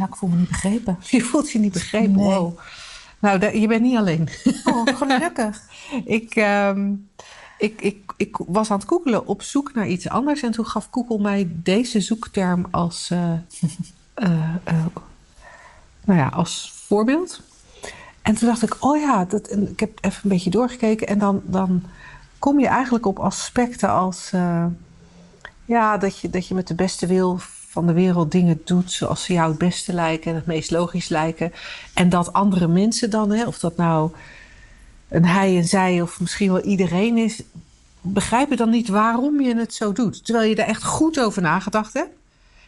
Nou, 0.00 0.12
ik 0.12 0.18
voel 0.18 0.28
me 0.28 0.36
niet 0.36 0.48
begrepen. 0.48 0.98
Je 1.10 1.20
voelt 1.20 1.50
je 1.50 1.58
niet 1.58 1.72
begrepen? 1.72 2.12
Nee. 2.12 2.24
Wow. 2.24 2.58
Nou, 3.18 3.58
je 3.58 3.66
bent 3.66 3.82
niet 3.82 3.96
alleen. 3.96 4.28
Oh, 4.64 4.86
gelukkig. 4.98 5.62
ik, 6.04 6.36
um, 6.36 7.08
ik, 7.58 7.80
ik, 7.80 8.12
ik 8.16 8.36
was 8.46 8.70
aan 8.70 8.78
het 8.78 8.88
googelen 8.88 9.26
op 9.26 9.42
zoek 9.42 9.74
naar 9.74 9.88
iets 9.88 10.08
anders. 10.08 10.42
En 10.42 10.50
toen 10.50 10.66
gaf 10.66 10.88
Google 10.90 11.18
mij 11.18 11.48
deze 11.50 12.00
zoekterm 12.00 12.66
als, 12.70 13.10
uh, 13.12 13.32
uh, 14.16 14.56
nou 16.04 16.18
ja, 16.18 16.28
als 16.28 16.72
voorbeeld. 16.86 17.40
En 18.22 18.34
toen 18.34 18.48
dacht 18.48 18.62
ik, 18.62 18.76
oh 18.78 19.00
ja, 19.00 19.24
dat, 19.24 19.46
en 19.46 19.70
ik 19.70 19.80
heb 19.80 19.98
even 20.00 20.20
een 20.22 20.30
beetje 20.30 20.50
doorgekeken. 20.50 21.06
En 21.06 21.18
dan, 21.18 21.42
dan 21.44 21.82
kom 22.38 22.60
je 22.60 22.66
eigenlijk 22.66 23.06
op 23.06 23.18
aspecten 23.18 23.90
als... 23.90 24.30
ja, 25.64 25.98
dat 25.98 26.18
je, 26.18 26.30
dat 26.30 26.46
je 26.46 26.54
met 26.54 26.66
de 26.66 26.74
beste 26.74 27.06
wil 27.06 27.40
van 27.70 27.86
de 27.86 27.92
wereld 27.92 28.32
dingen 28.32 28.60
doet 28.64 28.92
zoals 28.92 29.24
ze 29.24 29.32
jou 29.32 29.48
het 29.48 29.58
beste 29.58 29.92
lijken 29.92 30.30
en 30.30 30.36
het 30.36 30.46
meest 30.46 30.70
logisch 30.70 31.08
lijken. 31.08 31.52
En 31.94 32.08
dat 32.08 32.32
andere 32.32 32.68
mensen 32.68 33.10
dan, 33.10 33.30
hè, 33.30 33.46
of 33.46 33.58
dat 33.58 33.76
nou 33.76 34.10
een 35.08 35.24
hij 35.24 35.56
en 35.56 35.64
zij 35.64 36.00
of 36.00 36.20
misschien 36.20 36.52
wel 36.52 36.62
iedereen 36.62 37.16
is, 37.16 37.42
begrijpen 38.00 38.56
dan 38.56 38.70
niet 38.70 38.88
waarom 38.88 39.40
je 39.40 39.56
het 39.56 39.74
zo 39.74 39.92
doet. 39.92 40.24
Terwijl 40.24 40.48
je 40.48 40.56
er 40.56 40.68
echt 40.68 40.84
goed 40.84 41.20
over 41.20 41.42
nagedacht 41.42 41.92
hebt. 41.92 42.10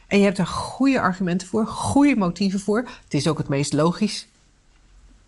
En 0.07 0.19
je 0.19 0.25
hebt 0.25 0.39
er 0.39 0.47
goede 0.47 1.01
argumenten 1.01 1.49
voor, 1.49 1.67
goede 1.67 2.17
motieven 2.17 2.61
voor. 2.61 2.79
Het 3.05 3.15
is 3.15 3.29
ook 3.29 3.39
het 3.39 3.49
meest 3.49 3.73
logisch. 3.73 4.27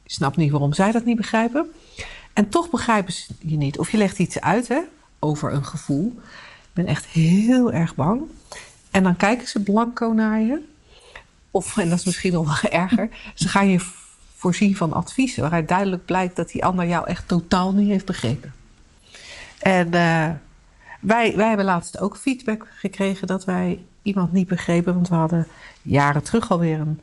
Ik 0.02 0.10
snap 0.10 0.36
niet 0.36 0.50
waarom 0.50 0.72
zij 0.72 0.92
dat 0.92 1.04
niet 1.04 1.16
begrijpen. 1.16 1.66
En 2.32 2.48
toch 2.48 2.70
begrijpen 2.70 3.12
ze 3.12 3.26
je 3.38 3.56
niet. 3.56 3.78
Of 3.78 3.90
je 3.90 3.96
legt 3.96 4.18
iets 4.18 4.40
uit 4.40 4.68
hè, 4.68 4.80
over 5.18 5.52
een 5.52 5.64
gevoel. 5.64 6.12
Ik 6.62 6.72
ben 6.72 6.86
echt 6.86 7.04
heel 7.04 7.72
erg 7.72 7.94
bang. 7.94 8.22
En 8.94 9.02
dan 9.02 9.16
kijken 9.16 9.48
ze 9.48 9.62
blanco 9.62 10.12
naar 10.12 10.40
je. 10.40 10.62
Of, 11.50 11.78
en 11.78 11.88
dat 11.88 11.98
is 11.98 12.04
misschien 12.04 12.32
nog 12.32 12.64
erger, 12.84 13.08
ze 13.34 13.48
gaan 13.48 13.68
je 13.68 13.80
voorzien 14.34 14.76
van 14.76 14.92
adviezen 14.92 15.42
waaruit 15.42 15.68
duidelijk 15.68 16.04
blijkt 16.04 16.36
dat 16.36 16.48
die 16.48 16.64
ander 16.64 16.86
jou 16.86 17.06
echt 17.06 17.28
totaal 17.28 17.72
niet 17.72 17.88
heeft 17.88 18.04
begrepen. 18.04 18.52
En 19.58 19.86
uh, 19.86 20.30
wij, 21.00 21.36
wij 21.36 21.48
hebben 21.48 21.64
laatst 21.64 22.00
ook 22.00 22.16
feedback 22.16 22.66
gekregen 22.76 23.26
dat 23.26 23.44
wij 23.44 23.84
iemand 24.02 24.32
niet 24.32 24.48
begrepen, 24.48 24.94
want 24.94 25.08
we 25.08 25.14
hadden 25.14 25.46
jaren 25.82 26.22
terug 26.22 26.50
alweer 26.50 26.80
een 26.80 27.00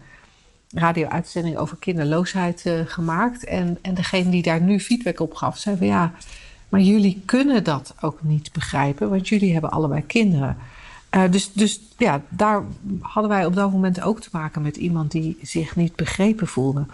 radio-uitzending 0.73 1.57
over 1.57 1.77
kinderloosheid 1.77 2.65
uh, 2.65 2.79
gemaakt. 2.85 3.43
En, 3.43 3.77
en 3.81 3.93
degene 3.93 4.29
die 4.29 4.43
daar 4.43 4.61
nu 4.61 4.79
feedback 4.79 5.19
op 5.19 5.33
gaf, 5.33 5.57
zei 5.57 5.77
van 5.77 5.87
ja, 5.87 6.11
maar 6.69 6.81
jullie 6.81 7.21
kunnen 7.25 7.63
dat 7.63 7.93
ook 8.01 8.23
niet 8.23 8.51
begrijpen, 8.51 9.09
want 9.09 9.27
jullie 9.27 9.53
hebben 9.53 9.71
allebei 9.71 10.05
kinderen. 10.05 10.57
Uh, 11.15 11.23
dus, 11.31 11.53
dus 11.53 11.81
ja, 11.97 12.21
daar 12.29 12.63
hadden 13.01 13.31
wij 13.31 13.45
op 13.45 13.55
dat 13.55 13.71
moment 13.71 14.01
ook 14.01 14.21
te 14.21 14.29
maken 14.31 14.61
met 14.61 14.77
iemand 14.77 15.11
die 15.11 15.37
zich 15.41 15.75
niet 15.75 15.95
begrepen 15.95 16.47
voelde. 16.47 16.85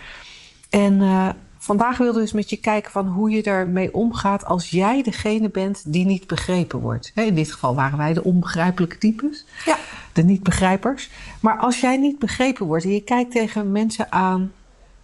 En 0.69 0.93
uh, 0.93 1.29
vandaag 1.57 1.97
wilden 1.97 2.15
we 2.15 2.21
eens 2.21 2.31
met 2.31 2.49
je 2.49 2.57
kijken 2.57 2.91
van 2.91 3.07
hoe 3.07 3.29
je 3.29 3.43
ermee 3.43 3.93
omgaat 3.93 4.45
als 4.45 4.69
jij 4.69 5.03
degene 5.03 5.49
bent 5.49 5.83
die 5.85 6.05
niet 6.05 6.27
begrepen 6.27 6.79
wordt. 6.79 7.11
in 7.15 7.35
dit 7.35 7.51
geval 7.51 7.75
waren 7.75 7.97
wij 7.97 8.13
de 8.13 8.23
onbegrijpelijke 8.23 8.97
types, 8.97 9.45
ja. 9.65 9.77
de 10.13 10.23
niet-begrijpers. 10.23 11.09
Maar 11.39 11.57
als 11.57 11.79
jij 11.79 11.97
niet 11.97 12.19
begrepen 12.19 12.65
wordt 12.65 12.83
en 12.83 12.93
je 12.93 13.03
kijkt 13.03 13.31
tegen 13.31 13.71
mensen 13.71 14.11
aan, 14.11 14.51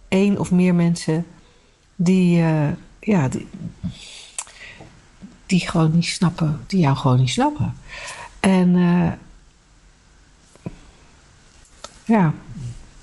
één 0.08 0.38
of 0.38 0.50
meer 0.50 0.74
mensen, 0.74 1.26
die, 1.96 2.38
uh, 2.38 2.68
ja, 3.00 3.28
die, 3.28 3.48
die 5.46 5.68
gewoon 5.68 5.94
niet 5.94 6.04
snappen, 6.04 6.60
die 6.66 6.80
jou 6.80 6.96
gewoon 6.96 7.18
niet 7.18 7.30
snappen. 7.30 7.74
En 8.44 8.76
uh, 8.76 9.12
ja, 12.04 12.34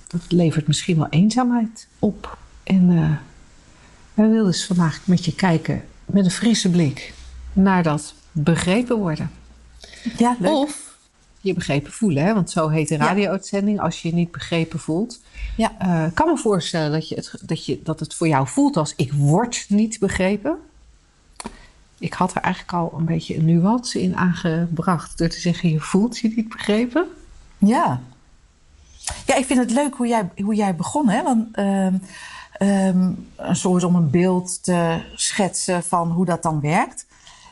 dat 0.07 0.22
levert 0.28 0.68
misschien 0.68 0.97
wel 0.97 1.07
eenzaamheid 1.09 1.88
op. 2.00 2.38
En 2.63 2.90
uh, 2.90 3.12
wij 4.13 4.29
wilden 4.29 4.52
dus 4.52 4.66
vandaag 4.66 5.02
met 5.03 5.25
je 5.25 5.35
kijken 5.35 5.84
met 6.06 6.25
een 6.25 6.31
frisse 6.31 6.69
blik 6.69 7.13
naar 7.53 7.84
dat 7.84 8.13
begrepen 8.31 8.97
worden. 8.97 9.31
Ja, 10.18 10.35
leuk. 10.40 10.52
Of 10.52 10.97
je 11.40 11.53
begrepen 11.53 11.91
voelen, 11.91 12.23
hè? 12.23 12.34
want 12.34 12.50
zo 12.50 12.68
heet 12.68 12.88
de 12.88 12.97
radio-uitzending. 12.97 13.79
Als 13.79 14.02
je 14.02 14.08
je 14.08 14.13
niet 14.13 14.31
begrepen 14.31 14.79
voelt. 14.79 15.22
Ja. 15.58 15.72
Uh, 15.81 16.13
kan 16.13 16.28
me 16.28 16.38
voorstellen 16.38 16.91
dat, 16.91 17.09
je 17.09 17.16
het, 17.16 17.34
dat, 17.41 17.66
je, 17.66 17.79
dat 17.84 18.00
het 18.00 18.13
voor 18.13 18.28
jou 18.28 18.47
voelt 18.47 18.78
als 18.78 18.94
ik 18.96 19.13
word 19.13 19.66
niet 19.68 20.00
begrepen 20.00 20.58
ik 22.02 22.14
had 22.14 22.36
er 22.36 22.42
eigenlijk 22.42 22.74
al 22.74 22.94
een 22.98 23.06
beetje 23.06 23.38
een 23.38 23.46
nuance 23.46 24.02
in 24.02 24.18
aangebracht. 24.18 25.18
Door 25.18 25.28
te 25.28 25.40
zeggen, 25.40 25.70
je 25.70 25.80
voelt 25.80 26.18
je 26.18 26.34
niet 26.36 26.50
begrepen. 26.50 27.08
Ja. 27.58 28.02
Ja, 29.26 29.36
ik 29.36 29.46
vind 29.46 29.60
het 29.60 29.72
leuk 29.72 29.96
hoe 29.96 30.08
jij, 30.08 30.30
hoe 30.44 30.56
jij 30.56 30.76
begon. 30.76 31.10
Hè? 31.10 31.24
Want, 31.24 31.58
um, 31.58 32.02
um, 32.60 33.28
een 33.36 33.56
soort 33.56 33.84
om 33.84 33.96
een 33.96 34.10
beeld 34.10 34.64
te 34.64 35.02
schetsen 35.16 35.84
van 35.84 36.12
hoe 36.12 36.26
dat 36.26 36.44
dan 36.44 36.62
werkt. 36.62 37.06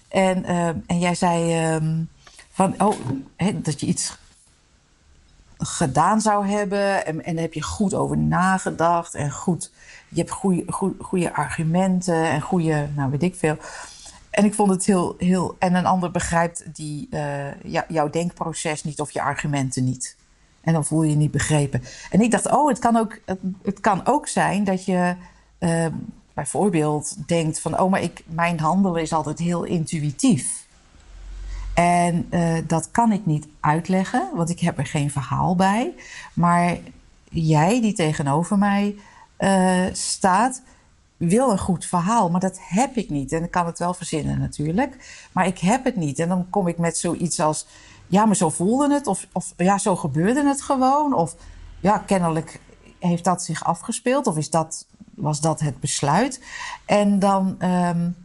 En, 0.07 0.55
um, 0.55 0.83
en 0.87 0.99
jij 0.99 1.15
zei 1.15 1.79
van, 2.51 2.73
oh, 2.77 2.95
dat 3.53 3.79
je 3.79 3.85
iets 3.85 4.17
gedaan 5.57 6.21
zou 6.21 6.47
hebben. 6.47 7.05
En, 7.05 7.25
en 7.25 7.33
daar 7.33 7.43
heb 7.43 7.53
je 7.53 7.61
goed 7.61 7.93
over 7.93 8.17
nagedacht. 8.17 9.15
En 9.15 9.31
goed, 9.31 9.71
je 10.09 10.17
hebt 10.17 10.31
goede, 10.31 10.63
goede, 10.71 11.03
goede 11.03 11.33
argumenten 11.33 12.29
en 12.29 12.41
goede, 12.41 12.89
nou 12.95 13.11
weet 13.11 13.23
ik 13.23 13.35
veel. 13.35 13.57
En 14.29 14.45
ik 14.45 14.53
vond 14.53 14.69
het 14.69 14.85
heel, 14.85 15.15
heel. 15.17 15.55
En 15.59 15.75
een 15.75 15.85
ander 15.85 16.11
begrijpt 16.11 16.75
die, 16.75 17.07
uh, 17.11 17.83
jouw 17.87 18.09
denkproces 18.09 18.83
niet 18.83 18.99
of 18.99 19.11
je 19.11 19.21
argumenten 19.21 19.83
niet. 19.83 20.17
En 20.61 20.73
dan 20.73 20.85
voel 20.85 21.03
je 21.03 21.09
je 21.09 21.15
niet 21.15 21.31
begrepen. 21.31 21.83
En 22.09 22.21
ik 22.21 22.31
dacht, 22.31 22.51
oh, 22.51 22.67
het 22.67 22.79
kan 22.79 22.95
ook, 22.95 23.19
het, 23.63 23.79
kan 23.79 24.05
ook 24.05 24.27
zijn 24.27 24.63
dat 24.63 24.85
je 24.85 25.15
uh, 25.59 25.85
bijvoorbeeld 26.33 27.27
denkt 27.27 27.59
van, 27.59 27.79
oh, 27.79 27.91
maar 27.91 28.01
ik, 28.01 28.23
mijn 28.25 28.59
handelen 28.59 29.01
is 29.01 29.13
altijd 29.13 29.39
heel 29.39 29.63
intuïtief. 29.63 30.67
En 31.73 32.27
uh, 32.31 32.57
dat 32.67 32.91
kan 32.91 33.11
ik 33.11 33.25
niet 33.25 33.47
uitleggen, 33.59 34.29
want 34.33 34.49
ik 34.49 34.59
heb 34.59 34.77
er 34.77 34.85
geen 34.85 35.11
verhaal 35.11 35.55
bij. 35.55 35.93
Maar 36.33 36.77
jij, 37.29 37.81
die 37.81 37.93
tegenover 37.93 38.57
mij 38.57 38.95
staat, 39.91 40.61
wil 41.19 41.51
een 41.51 41.59
goed 41.59 41.85
verhaal, 41.85 42.29
maar 42.29 42.39
dat 42.39 42.59
heb 42.61 42.95
ik 42.95 43.09
niet. 43.09 43.31
En 43.31 43.43
ik 43.43 43.51
kan 43.51 43.65
het 43.65 43.79
wel 43.79 43.93
verzinnen 43.93 44.39
natuurlijk, 44.39 45.27
maar 45.31 45.47
ik 45.47 45.59
heb 45.59 45.83
het 45.83 45.95
niet. 45.95 46.19
En 46.19 46.29
dan 46.29 46.49
kom 46.49 46.67
ik 46.67 46.77
met 46.77 46.97
zoiets 46.97 47.39
als, 47.39 47.65
ja, 48.07 48.25
maar 48.25 48.35
zo 48.35 48.49
voelde 48.49 48.93
het, 48.93 49.07
of, 49.07 49.27
of 49.31 49.53
ja, 49.57 49.77
zo 49.77 49.95
gebeurde 49.95 50.47
het 50.47 50.61
gewoon, 50.61 51.13
of 51.13 51.35
ja, 51.79 51.97
kennelijk 51.97 52.59
heeft 52.99 53.23
dat 53.23 53.43
zich 53.43 53.63
afgespeeld, 53.63 54.27
of 54.27 54.37
is 54.37 54.49
dat, 54.49 54.85
was 55.15 55.41
dat 55.41 55.59
het 55.59 55.79
besluit. 55.79 56.43
En 56.85 57.19
dan, 57.19 57.63
um, 57.63 58.15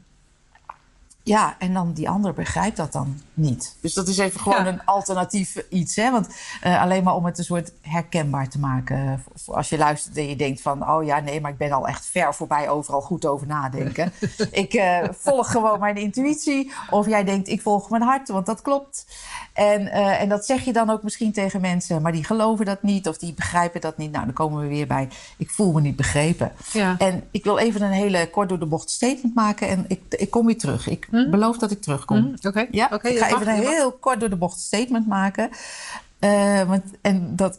ja, 1.25 1.57
en 1.59 1.73
dan 1.73 1.93
die 1.93 2.09
ander 2.09 2.33
begrijpt 2.33 2.77
dat 2.77 2.93
dan 2.93 3.21
niet. 3.35 3.77
Dus 3.81 3.95
dat 3.95 4.09
is 4.09 4.19
even 4.19 4.41
gewoon 4.41 4.65
ja. 4.65 4.71
een 4.71 4.85
alternatief 4.85 5.57
iets. 5.69 5.97
Hè? 5.97 6.11
Want 6.11 6.29
uh, 6.65 6.83
alleen 6.83 7.03
maar 7.03 7.15
om 7.15 7.25
het 7.25 7.39
een 7.39 7.45
soort 7.45 7.73
herkenbaar 7.81 8.49
te 8.49 8.59
maken. 8.59 9.25
Als 9.47 9.69
je 9.69 9.79
luistert 9.79 10.17
en 10.17 10.29
je 10.29 10.37
denkt 10.37 10.61
van... 10.61 10.91
oh 10.91 11.05
ja, 11.05 11.21
nee, 11.21 11.41
maar 11.41 11.51
ik 11.51 11.59
ben 11.59 11.73
al 11.73 11.89
echt 11.89 12.07
ver 12.07 12.35
voorbij 12.35 12.69
overal 12.69 13.01
goed 13.01 13.27
over 13.27 13.47
nadenken. 13.47 14.13
ik 14.51 14.75
uh, 14.75 15.05
volg 15.11 15.51
gewoon 15.51 15.81
mijn 15.81 15.97
intuïtie. 15.97 16.73
Of 16.91 17.07
jij 17.07 17.25
denkt, 17.25 17.49
ik 17.49 17.63
volg 17.63 17.91
mijn 17.91 18.03
hart, 18.03 18.29
want 18.29 18.47
dat 18.47 18.63
klopt. 18.63 19.07
En, 19.55 19.83
uh, 19.83 20.21
en 20.21 20.29
dat 20.29 20.47
zeg 20.47 20.65
je 20.65 20.73
dan 20.73 20.91
ook 20.91 21.03
misschien 21.03 21.33
tegen 21.33 21.61
mensen... 21.61 22.03
maar 22.03 22.13
die 22.13 22.25
geloven 22.25 22.65
dat 22.65 22.83
niet 22.83 23.09
of 23.09 23.19
die 23.19 23.35
begrijpen 23.35 23.81
dat 23.81 23.97
niet. 23.97 24.13
Nou, 24.13 24.25
dan 24.25 24.35
komen 24.35 24.63
we 24.63 24.69
weer 24.69 24.87
bij... 24.87 25.09
ik 25.37 25.51
voel 25.51 25.73
me 25.73 25.81
niet 25.81 25.97
begrepen. 25.97 26.53
Ja. 26.73 26.95
En 26.99 27.25
ik 27.31 27.45
wil 27.45 27.59
even 27.59 27.83
een 27.83 27.91
hele 27.91 28.31
kort 28.31 28.49
door 28.49 28.59
de 28.59 28.67
bocht 28.67 28.91
statement 28.91 29.35
maken... 29.35 29.69
en 29.69 29.85
ik, 29.89 30.01
ik 30.09 30.31
kom 30.31 30.47
weer 30.47 30.59
terug. 30.59 30.89
Ik 30.89 31.07
hm? 31.11 31.31
beloof 31.31 31.59
dat 31.59 31.71
ik 31.71 31.83
terugkom. 31.83 32.17
Hm? 32.17 32.27
Oké. 32.27 32.49
Okay. 32.49 32.69
Ja, 32.71 32.89
okay, 32.93 33.13
ik 33.13 33.19
ga 33.19 33.27
even 33.27 33.49
een 33.49 33.67
heel 33.67 33.93
kort 33.93 34.21
door 34.21 34.31
de 34.31 34.37
bocht 34.37 34.61
statement 34.61 35.07
maken. 35.07 35.51
Uh, 36.21 36.63
want, 36.63 36.83
en 37.01 37.37
dat 37.37 37.59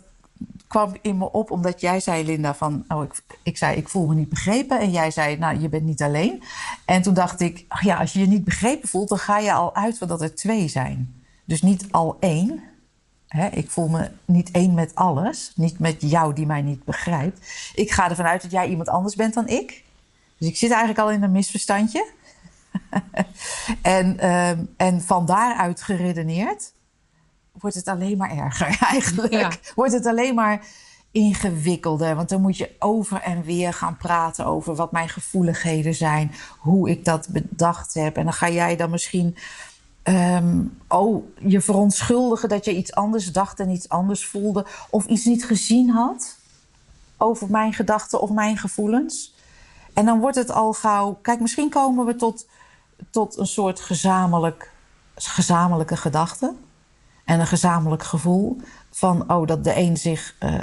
kwam 0.67 0.95
in 1.01 1.17
me 1.17 1.31
op 1.31 1.51
omdat 1.51 1.81
jij 1.81 1.99
zei, 1.99 2.25
Linda, 2.25 2.55
van... 2.55 2.85
Oh, 2.87 3.03
ik, 3.03 3.37
ik 3.43 3.57
zei, 3.57 3.77
ik 3.77 3.89
voel 3.89 4.07
me 4.07 4.15
niet 4.15 4.29
begrepen. 4.29 4.79
En 4.79 4.91
jij 4.91 5.11
zei, 5.11 5.37
nou, 5.37 5.59
je 5.59 5.69
bent 5.69 5.83
niet 5.83 6.01
alleen. 6.01 6.43
En 6.85 7.01
toen 7.01 7.13
dacht 7.13 7.41
ik, 7.41 7.65
ach 7.67 7.83
ja, 7.83 7.97
als 7.97 8.13
je 8.13 8.19
je 8.19 8.27
niet 8.27 8.43
begrepen 8.43 8.89
voelt... 8.89 9.09
dan 9.09 9.17
ga 9.17 9.37
je 9.37 9.53
al 9.53 9.75
uit 9.75 9.97
van 9.97 10.07
dat 10.07 10.21
er 10.21 10.35
twee 10.35 10.67
zijn. 10.67 11.14
Dus 11.45 11.61
niet 11.61 11.85
al 11.91 12.17
één. 12.19 12.63
Hè, 13.27 13.47
ik 13.47 13.69
voel 13.69 13.87
me 13.87 14.09
niet 14.25 14.51
één 14.51 14.73
met 14.73 14.95
alles. 14.95 15.51
Niet 15.55 15.79
met 15.79 15.95
jou 15.99 16.33
die 16.33 16.45
mij 16.45 16.61
niet 16.61 16.83
begrijpt. 16.83 17.39
Ik 17.73 17.91
ga 17.91 18.09
ervan 18.09 18.25
uit 18.25 18.41
dat 18.41 18.51
jij 18.51 18.67
iemand 18.67 18.89
anders 18.89 19.15
bent 19.15 19.33
dan 19.33 19.47
ik. 19.47 19.83
Dus 20.37 20.47
ik 20.47 20.57
zit 20.57 20.69
eigenlijk 20.69 20.99
al 20.99 21.11
in 21.11 21.23
een 21.23 21.31
misverstandje. 21.31 22.11
en, 23.81 24.17
uh, 24.19 24.49
en 24.77 25.01
van 25.01 25.25
daaruit 25.25 25.81
geredeneerd 25.81 26.73
wordt 27.51 27.75
het 27.75 27.87
alleen 27.87 28.17
maar 28.17 28.37
erger 28.37 28.77
eigenlijk. 28.91 29.33
Ja. 29.33 29.51
Wordt 29.75 29.93
het 29.93 30.05
alleen 30.05 30.35
maar 30.35 30.65
ingewikkelder. 31.11 32.15
Want 32.15 32.29
dan 32.29 32.41
moet 32.41 32.57
je 32.57 32.75
over 32.79 33.21
en 33.21 33.43
weer 33.43 33.73
gaan 33.73 33.97
praten 33.97 34.45
over 34.45 34.75
wat 34.75 34.91
mijn 34.91 35.09
gevoeligheden 35.09 35.95
zijn. 35.95 36.31
Hoe 36.59 36.89
ik 36.89 37.05
dat 37.05 37.27
bedacht 37.29 37.93
heb. 37.93 38.17
En 38.17 38.23
dan 38.23 38.33
ga 38.33 38.49
jij 38.49 38.75
dan 38.75 38.89
misschien 38.89 39.37
um, 40.07 40.77
oh, 40.87 41.23
je 41.39 41.61
verontschuldigen 41.61 42.49
dat 42.49 42.65
je 42.65 42.75
iets 42.75 42.93
anders 42.93 43.31
dacht 43.31 43.59
en 43.59 43.69
iets 43.69 43.89
anders 43.89 44.25
voelde. 44.25 44.65
Of 44.89 45.05
iets 45.05 45.25
niet 45.25 45.45
gezien 45.45 45.89
had 45.89 46.37
over 47.17 47.49
mijn 47.49 47.73
gedachten 47.73 48.21
of 48.21 48.29
mijn 48.29 48.57
gevoelens. 48.57 49.33
En 49.93 50.05
dan 50.05 50.19
wordt 50.19 50.35
het 50.35 50.51
al 50.51 50.73
gauw. 50.73 51.17
Kijk, 51.21 51.39
misschien 51.39 51.69
komen 51.69 52.05
we 52.05 52.15
tot, 52.15 52.47
tot 53.09 53.37
een 53.37 53.47
soort 53.47 53.79
gezamenlijk, 53.79 54.71
gezamenlijke 55.15 55.97
gedachte. 55.97 56.53
En 57.25 57.39
een 57.39 57.47
gezamenlijk 57.47 58.03
gevoel 58.03 58.57
van 58.89 59.31
oh, 59.31 59.47
dat 59.47 59.63
de 59.63 59.77
een 59.77 59.97
zich 59.97 60.35
uh, 60.39 60.59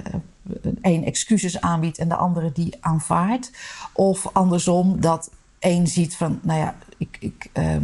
een 0.82 1.04
excuses 1.04 1.60
aanbiedt 1.60 1.98
en 1.98 2.08
de 2.08 2.16
andere 2.16 2.52
die 2.52 2.76
aanvaardt. 2.80 3.50
Of 3.92 4.28
andersom, 4.32 5.00
dat 5.00 5.30
één 5.58 5.86
ziet 5.86 6.16
van, 6.16 6.38
nou 6.42 6.58
ja, 6.58 6.74
ik, 6.96 7.16
ik, 7.20 7.50
uh, 7.54 7.76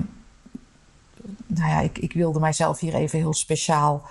nou 1.48 1.70
ja, 1.70 1.80
ik, 1.80 1.98
ik 1.98 2.12
wilde 2.12 2.40
mijzelf 2.40 2.80
hier 2.80 2.94
even 2.94 3.18
heel 3.18 3.34
speciaal 3.34 4.02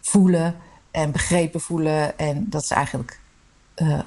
voelen 0.00 0.54
en 0.90 1.12
begrepen 1.12 1.60
voelen. 1.60 2.18
En 2.18 2.46
dat 2.48 2.62
is 2.62 2.70
eigenlijk 2.70 3.20
uh, 3.76 4.00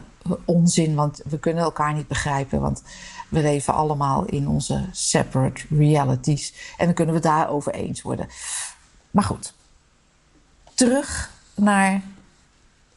onzin, 0.46 0.96
want 0.96 1.22
we 1.26 1.40
kunnen 1.40 1.64
elkaar 1.64 1.94
niet 1.94 2.08
begrijpen. 2.08 2.62
Want 2.62 2.84
we 3.30 3.42
leven 3.42 3.74
allemaal 3.74 4.26
in 4.26 4.48
onze 4.48 4.86
separate 4.92 5.66
realities. 5.70 6.74
En 6.78 6.86
dan 6.86 6.96
kunnen 6.96 7.16
we 7.16 7.22
daarover 7.22 7.74
eens 7.74 8.02
worden. 8.02 8.28
Maar 9.12 9.24
goed, 9.24 9.54
terug 10.74 11.32
naar 11.56 12.02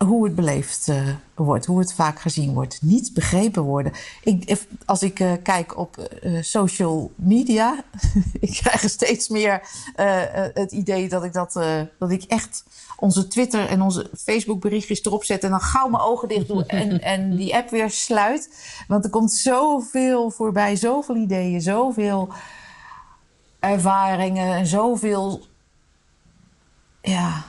hoe 0.04 0.24
het 0.24 0.34
beleefd 0.34 0.88
uh, 0.88 1.08
wordt, 1.34 1.66
hoe 1.66 1.78
het 1.78 1.92
vaak 1.92 2.20
gezien 2.20 2.54
wordt. 2.54 2.82
Niet 2.82 3.14
begrepen 3.14 3.62
worden. 3.62 3.92
Ik, 4.22 4.66
als 4.84 5.02
ik 5.02 5.20
uh, 5.20 5.32
kijk 5.42 5.78
op 5.78 6.08
uh, 6.22 6.42
social 6.42 7.12
media, 7.14 7.84
ik 8.40 8.50
krijg 8.50 8.80
steeds 8.80 9.28
meer 9.28 9.60
het 10.54 10.72
idee 10.72 11.08
dat 11.08 11.24
ik, 11.24 11.32
dat, 11.32 11.52
dat 11.98 12.10
ik 12.10 12.22
echt 12.22 12.64
onze 12.96 13.28
Twitter 13.28 13.68
en 13.68 13.82
onze 13.82 14.10
Facebook 14.18 14.60
berichtjes 14.60 15.04
erop 15.04 15.24
zet 15.24 15.44
en 15.44 15.50
dan 15.50 15.60
gauw 15.60 15.88
mijn 15.88 16.02
ogen 16.02 16.28
dicht 16.28 16.48
doe 16.48 16.66
en, 16.66 17.00
en 17.14 17.36
die 17.36 17.54
app 17.54 17.70
weer 17.70 17.90
sluit. 17.90 18.50
Want 18.88 19.04
er 19.04 19.10
komt 19.10 19.32
zoveel 19.32 20.30
voorbij, 20.30 20.76
zoveel 20.76 21.16
ideeën, 21.16 21.60
zoveel 21.60 22.28
ervaringen 23.60 24.54
en 24.54 24.66
zoveel 24.66 25.46
ja, 27.00 27.44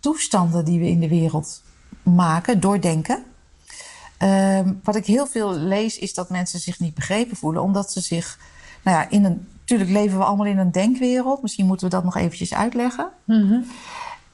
toestanden 0.00 0.64
die 0.64 0.80
we 0.80 0.86
in 0.86 1.00
de 1.00 1.08
wereld 1.08 1.62
maken, 2.04 2.60
doordenken. 2.60 3.24
Uh, 4.22 4.60
wat 4.82 4.96
ik 4.96 5.06
heel 5.06 5.26
veel 5.26 5.52
lees 5.52 5.98
is 5.98 6.14
dat 6.14 6.30
mensen 6.30 6.60
zich 6.60 6.80
niet 6.80 6.94
begrepen 6.94 7.36
voelen, 7.36 7.62
omdat 7.62 7.92
ze 7.92 8.00
zich, 8.00 8.38
nou 8.82 8.96
ja, 8.96 9.10
in 9.10 9.24
een, 9.24 9.48
natuurlijk 9.60 9.90
leven 9.90 10.18
we 10.18 10.24
allemaal 10.24 10.46
in 10.46 10.58
een 10.58 10.72
denkwereld. 10.72 11.42
Misschien 11.42 11.66
moeten 11.66 11.86
we 11.86 11.94
dat 11.94 12.04
nog 12.04 12.16
eventjes 12.16 12.54
uitleggen. 12.54 13.08
Mm 13.24 13.48
-hmm. 13.48 13.64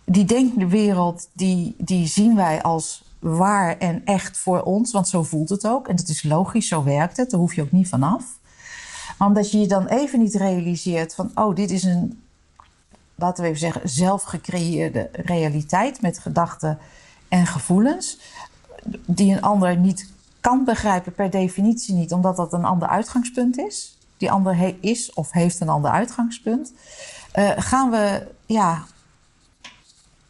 Die 0.05 0.25
denkwereld, 0.25 1.29
die, 1.33 1.75
die 1.79 2.07
zien 2.07 2.37
wij 2.37 2.63
als 2.63 3.03
waar 3.19 3.79
en 3.79 4.05
echt 4.05 4.37
voor 4.37 4.63
ons, 4.63 4.93
want 4.93 5.09
zo 5.09 5.23
voelt 5.23 5.49
het 5.49 5.67
ook. 5.67 5.89
En 5.89 5.97
dat 5.97 6.09
is 6.09 6.23
logisch, 6.23 6.69
zo 6.69 6.85
werkt 6.85 7.17
het, 7.17 7.31
daar 7.31 7.41
hoef 7.41 7.55
je 7.55 7.63
ook 7.63 7.73
niet 7.73 7.89
vanaf. 7.89 8.25
Maar 9.19 9.29
omdat 9.29 9.51
je 9.51 9.59
je 9.59 9.67
dan 9.67 9.87
even 9.87 10.19
niet 10.19 10.35
realiseert 10.35 11.15
van, 11.15 11.31
oh, 11.35 11.55
dit 11.55 11.71
is 11.71 11.85
een, 11.85 12.23
laten 13.15 13.43
we 13.43 13.49
even 13.49 13.61
zeggen, 13.61 13.89
zelfgecreëerde 13.89 15.09
realiteit 15.13 16.01
met 16.01 16.19
gedachten 16.19 16.79
en 17.31 17.47
gevoelens 17.47 18.19
die 19.07 19.33
een 19.33 19.43
ander 19.43 19.77
niet 19.77 20.09
kan 20.41 20.65
begrijpen 20.65 21.15
per 21.15 21.31
definitie 21.31 21.95
niet, 21.95 22.13
omdat 22.13 22.37
dat 22.37 22.53
een 22.53 22.65
ander 22.65 22.89
uitgangspunt 22.89 23.59
is. 23.59 23.99
Die 24.17 24.31
ander 24.31 24.75
is 24.81 25.13
of 25.13 25.33
heeft 25.33 25.61
een 25.61 25.69
ander 25.69 25.91
uitgangspunt. 25.91 26.73
Uh, 27.35 27.51
gaan 27.57 27.91
we 27.91 28.27
ja, 28.47 28.85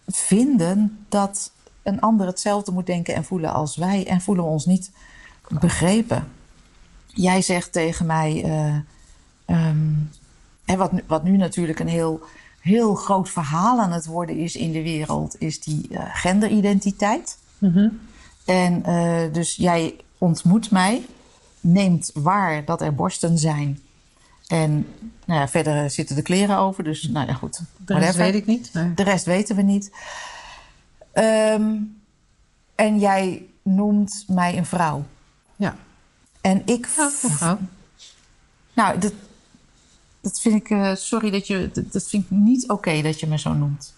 vinden 0.07 1.05
dat 1.09 1.53
een 1.83 2.01
ander 2.01 2.27
hetzelfde 2.27 2.73
moet 2.73 2.87
denken 2.87 3.15
en 3.15 3.25
voelen 3.25 3.53
als 3.53 3.77
wij 3.77 4.07
en 4.07 4.21
voelen 4.21 4.45
we 4.45 4.51
ons 4.51 4.67
niet 4.67 4.91
begrepen. 5.49 6.29
Jij 7.07 7.43
zegt 7.43 7.73
tegen 7.73 8.07
mij, 8.07 8.45
uh, 9.47 10.77
wat, 10.77 10.91
wat 11.07 11.25
nu 11.25 11.37
natuurlijk 11.37 11.79
een 11.79 11.89
heel, 11.89 12.23
heel 12.61 12.95
groot 12.95 13.31
verhaal 13.31 13.81
aan 13.81 13.93
het 13.93 14.07
worden 14.07 14.37
is 14.37 14.57
in 14.57 14.73
de 14.73 14.83
wereld, 14.83 15.37
is 15.39 15.61
die 15.61 15.89
uh, 15.91 16.01
genderidentiteit. 16.13 17.39
Mm 17.59 17.73
-hmm. 17.73 18.01
En 18.45 18.83
uh, 18.89 19.33
dus 19.33 19.57
jij 19.57 19.97
ontmoet 20.19 20.71
mij, 20.71 21.07
neemt 21.61 22.11
waar 22.15 22.65
dat 22.65 22.81
er 22.81 22.95
borsten 22.95 23.39
zijn. 23.39 23.81
En 24.47 24.87
nou 25.25 25.41
ja, 25.41 25.49
verder 25.49 25.91
zitten 25.91 26.17
de 26.17 26.23
kleren 26.23 26.57
over, 26.59 26.85
dus 26.85 27.09
nou 27.09 27.27
ja, 27.27 27.33
goed. 27.33 27.61
De 27.77 27.99
rest 27.99 28.17
weet 28.17 28.35
ik 28.35 28.47
niet. 28.47 28.71
Nee. 28.73 28.95
De 28.95 29.03
rest 29.03 29.25
weten 29.25 29.57
we 29.57 29.63
niet. 29.63 29.93
Um, 31.15 32.01
en 32.75 32.99
jij 32.99 33.47
noemt 33.63 34.25
mij 34.29 34.57
een 34.57 34.67
vrouw. 34.67 35.05
Ja. 35.57 35.77
En 36.41 36.63
ik. 36.65 36.89
Ja, 36.97 37.05
een 37.05 37.31
vrouw. 37.31 37.59
Nou, 38.73 38.99
dat, 38.99 39.13
dat 40.21 40.41
vind 40.41 40.55
ik. 40.55 40.71
Uh, 40.71 40.95
sorry 40.95 41.31
dat 41.31 41.47
je. 41.47 41.71
Dat, 41.73 41.93
dat 41.93 42.09
vind 42.09 42.25
ik 42.25 42.31
niet 42.31 42.63
oké 42.63 42.73
okay 42.73 43.03
dat 43.03 43.21
je 43.21 43.27
me 43.27 43.39
zo 43.39 43.53
noemt. 43.53 43.95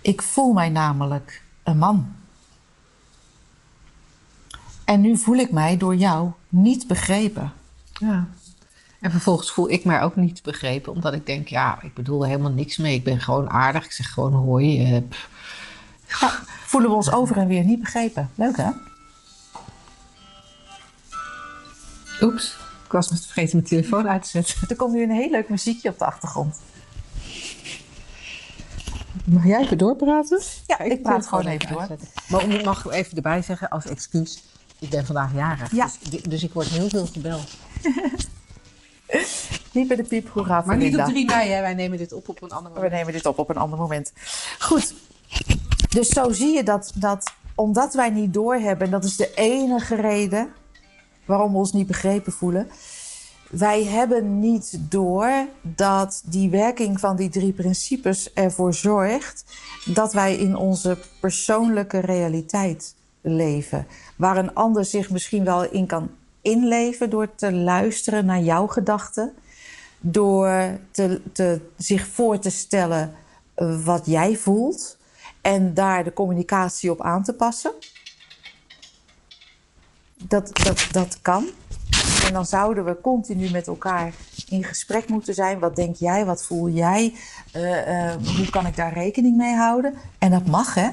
Ik 0.00 0.22
voel 0.22 0.52
mij 0.52 0.68
namelijk 0.68 1.42
een 1.62 1.78
man. 1.78 2.14
En 4.84 5.00
nu 5.00 5.16
voel 5.16 5.36
ik 5.36 5.50
mij 5.50 5.76
door 5.76 5.94
jou 5.94 6.30
niet 6.48 6.86
begrepen. 6.86 7.52
Ja. 7.92 8.28
En 9.00 9.10
vervolgens 9.10 9.50
voel 9.50 9.70
ik 9.70 9.84
mij 9.84 10.02
ook 10.02 10.16
niet 10.16 10.42
begrepen, 10.42 10.92
omdat 10.92 11.12
ik 11.12 11.26
denk, 11.26 11.48
ja, 11.48 11.82
ik 11.82 11.94
bedoel 11.94 12.22
er 12.22 12.28
helemaal 12.28 12.50
niks 12.50 12.76
mee. 12.76 12.94
Ik 12.94 13.04
ben 13.04 13.20
gewoon 13.20 13.50
aardig, 13.50 13.84
ik 13.84 13.92
zeg 13.92 14.12
gewoon 14.12 14.32
hoi. 14.32 14.82
Ja, 16.20 16.40
voelen 16.64 16.90
we 16.90 16.96
ons 16.96 17.12
over 17.12 17.36
en 17.36 17.46
weer 17.46 17.64
niet 17.64 17.80
begrepen. 17.80 18.30
Leuk 18.34 18.56
hè? 18.56 18.70
Oeps, 22.20 22.56
ik 22.90 22.96
was 22.96 23.10
met 23.10 23.24
vergeten 23.24 23.56
mijn 23.56 23.68
telefoon 23.68 24.08
uit 24.08 24.22
te 24.22 24.28
zetten. 24.28 24.68
Er 24.68 24.76
komt 24.76 24.92
nu 24.92 25.02
een 25.02 25.10
heel 25.10 25.30
leuk 25.30 25.48
muziekje 25.48 25.88
op 25.88 25.98
de 25.98 26.04
achtergrond. 26.04 26.56
Mag 29.24 29.46
jij 29.46 29.60
even 29.60 29.78
doorpraten? 29.78 30.42
Ja, 30.66 30.78
ik, 30.78 30.92
ik 30.92 31.02
praat 31.02 31.26
gewoon 31.26 31.46
even 31.46 31.68
door. 31.68 31.86
Maar 32.28 32.48
ik 32.48 32.64
mag 32.64 32.90
even 32.90 33.16
erbij 33.16 33.42
zeggen 33.42 33.68
als 33.68 33.86
excuus. 33.86 34.42
Ik 34.78 34.90
ben 34.90 35.06
vandaag 35.06 35.34
jarig, 35.34 35.72
ja. 35.72 35.90
dus, 36.10 36.22
dus 36.22 36.42
ik 36.42 36.52
word 36.52 36.66
heel 36.66 36.88
veel 36.88 37.06
gebeld. 37.06 37.56
niet 39.72 39.88
bij 39.88 39.96
de 39.96 40.04
piep, 40.04 40.28
hoe 40.28 40.44
gaat 40.44 40.66
Maar 40.66 40.76
niet 40.76 40.98
op 40.98 41.04
3 41.04 41.24
mei, 41.24 41.50
hè? 41.50 41.60
wij 41.60 41.74
nemen 41.74 41.98
dit 41.98 42.12
op 42.12 42.28
op 42.28 42.42
een 42.42 42.50
ander 42.50 42.72
moment. 42.72 42.90
We 42.90 42.96
nemen 42.96 43.12
dit 43.12 43.26
op 43.26 43.38
op 43.38 43.48
een 43.48 43.56
ander 43.56 43.78
moment. 43.78 44.12
Goed, 44.58 44.94
dus 45.88 46.08
zo 46.08 46.32
zie 46.32 46.54
je 46.54 46.62
dat, 46.62 46.92
dat 46.94 47.32
omdat 47.54 47.94
wij 47.94 48.10
niet 48.10 48.34
doorhebben, 48.34 48.86
en 48.86 48.92
dat 48.92 49.04
is 49.04 49.16
de 49.16 49.34
enige 49.34 49.94
reden 49.94 50.52
waarom 51.30 51.52
we 51.52 51.58
ons 51.58 51.72
niet 51.72 51.86
begrepen 51.86 52.32
voelen. 52.32 52.68
Wij 53.50 53.84
hebben 53.84 54.40
niet 54.40 54.78
door 54.80 55.46
dat 55.62 56.22
die 56.24 56.50
werking 56.50 57.00
van 57.00 57.16
die 57.16 57.28
drie 57.28 57.52
principes 57.52 58.32
ervoor 58.32 58.74
zorgt 58.74 59.44
dat 59.84 60.12
wij 60.12 60.36
in 60.36 60.56
onze 60.56 60.98
persoonlijke 61.20 61.98
realiteit 61.98 62.94
leven. 63.20 63.86
Waar 64.16 64.36
een 64.36 64.54
ander 64.54 64.84
zich 64.84 65.10
misschien 65.10 65.44
wel 65.44 65.70
in 65.70 65.86
kan 65.86 66.10
inleven 66.42 67.10
door 67.10 67.34
te 67.34 67.52
luisteren 67.52 68.26
naar 68.26 68.40
jouw 68.40 68.66
gedachten. 68.66 69.32
Door 70.00 70.78
te, 70.90 71.20
te, 71.32 71.60
zich 71.76 72.06
voor 72.06 72.38
te 72.38 72.50
stellen 72.50 73.14
wat 73.84 74.06
jij 74.06 74.36
voelt. 74.36 74.98
En 75.40 75.74
daar 75.74 76.04
de 76.04 76.12
communicatie 76.12 76.90
op 76.90 77.02
aan 77.02 77.22
te 77.22 77.34
passen. 77.34 77.72
Dat, 80.28 80.50
dat, 80.64 80.86
dat 80.90 81.18
kan. 81.22 81.46
En 82.26 82.32
dan 82.32 82.46
zouden 82.46 82.84
we 82.84 83.00
continu 83.02 83.50
met 83.50 83.66
elkaar 83.66 84.12
in 84.48 84.64
gesprek 84.64 85.08
moeten 85.08 85.34
zijn. 85.34 85.58
Wat 85.58 85.76
denk 85.76 85.96
jij? 85.96 86.24
Wat 86.24 86.44
voel 86.44 86.68
jij? 86.68 87.14
Uh, 87.56 87.88
uh, 87.88 88.12
hoe 88.36 88.50
kan 88.50 88.66
ik 88.66 88.76
daar 88.76 88.92
rekening 88.92 89.36
mee 89.36 89.54
houden? 89.54 89.94
En 90.18 90.30
dat 90.30 90.46
mag, 90.46 90.74
hè? 90.74 90.88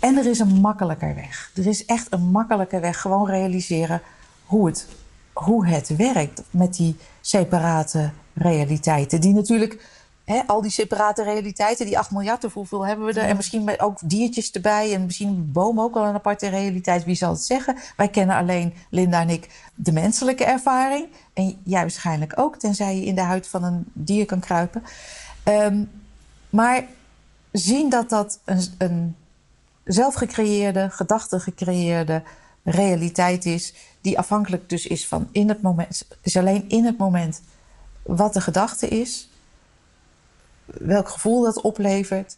En 0.00 0.16
er 0.16 0.26
is 0.26 0.38
een 0.38 0.60
makkelijker 0.60 1.14
weg. 1.14 1.50
Er 1.54 1.66
is 1.66 1.84
echt 1.84 2.12
een 2.12 2.30
makkelijker 2.30 2.80
weg. 2.80 3.00
Gewoon 3.00 3.26
realiseren 3.26 4.02
hoe 4.44 4.66
het, 4.66 4.86
hoe 5.32 5.66
het 5.66 5.96
werkt 5.96 6.42
met 6.50 6.74
die 6.74 6.96
separate 7.20 8.10
realiteiten. 8.34 9.20
Die 9.20 9.34
natuurlijk 9.34 9.97
al 10.46 10.62
die 10.62 10.70
separate 10.70 11.22
realiteiten, 11.22 11.86
die 11.86 11.98
8 11.98 12.10
miljard 12.10 12.44
of 12.44 12.54
hoeveel 12.54 12.86
hebben 12.86 13.06
we 13.06 13.20
er? 13.20 13.28
En 13.28 13.36
misschien 13.36 13.80
ook 13.80 13.98
diertjes 14.04 14.50
erbij 14.50 14.94
en 14.94 15.04
misschien 15.04 15.52
bomen 15.52 15.84
ook 15.84 15.94
wel 15.94 16.04
een 16.04 16.14
aparte 16.14 16.48
realiteit. 16.48 17.04
Wie 17.04 17.14
zal 17.14 17.30
het 17.30 17.42
zeggen? 17.42 17.76
Wij 17.96 18.08
kennen 18.08 18.36
alleen, 18.36 18.74
Linda 18.90 19.20
en 19.20 19.30
ik, 19.30 19.70
de 19.74 19.92
menselijke 19.92 20.44
ervaring. 20.44 21.06
En 21.32 21.58
jij 21.62 21.80
waarschijnlijk 21.80 22.32
ook, 22.38 22.56
tenzij 22.56 22.96
je 22.96 23.04
in 23.04 23.14
de 23.14 23.20
huid 23.20 23.48
van 23.48 23.64
een 23.64 23.84
dier 23.92 24.26
kan 24.26 24.40
kruipen. 24.40 24.82
Ehm, 25.42 25.84
maar 26.50 26.84
zien 27.52 27.90
dat 27.90 28.08
dat 28.08 28.38
een, 28.44 28.62
een 28.78 29.16
zelfgecreëerde, 29.84 30.90
gedachte 30.90 31.40
gecreëerde 31.40 32.22
realiteit 32.62 33.46
is, 33.46 33.74
die 34.00 34.18
afhankelijk 34.18 34.68
dus 34.68 34.86
is 34.86 35.06
van 35.06 35.28
in 35.32 35.48
het 35.48 35.62
moment, 35.62 36.06
is 36.22 36.36
alleen 36.36 36.64
in 36.68 36.84
het 36.84 36.98
moment 36.98 37.42
wat 38.02 38.32
de 38.32 38.40
gedachte 38.40 38.88
is, 38.88 39.28
welk 40.74 41.08
gevoel 41.08 41.42
dat 41.42 41.60
oplevert. 41.60 42.36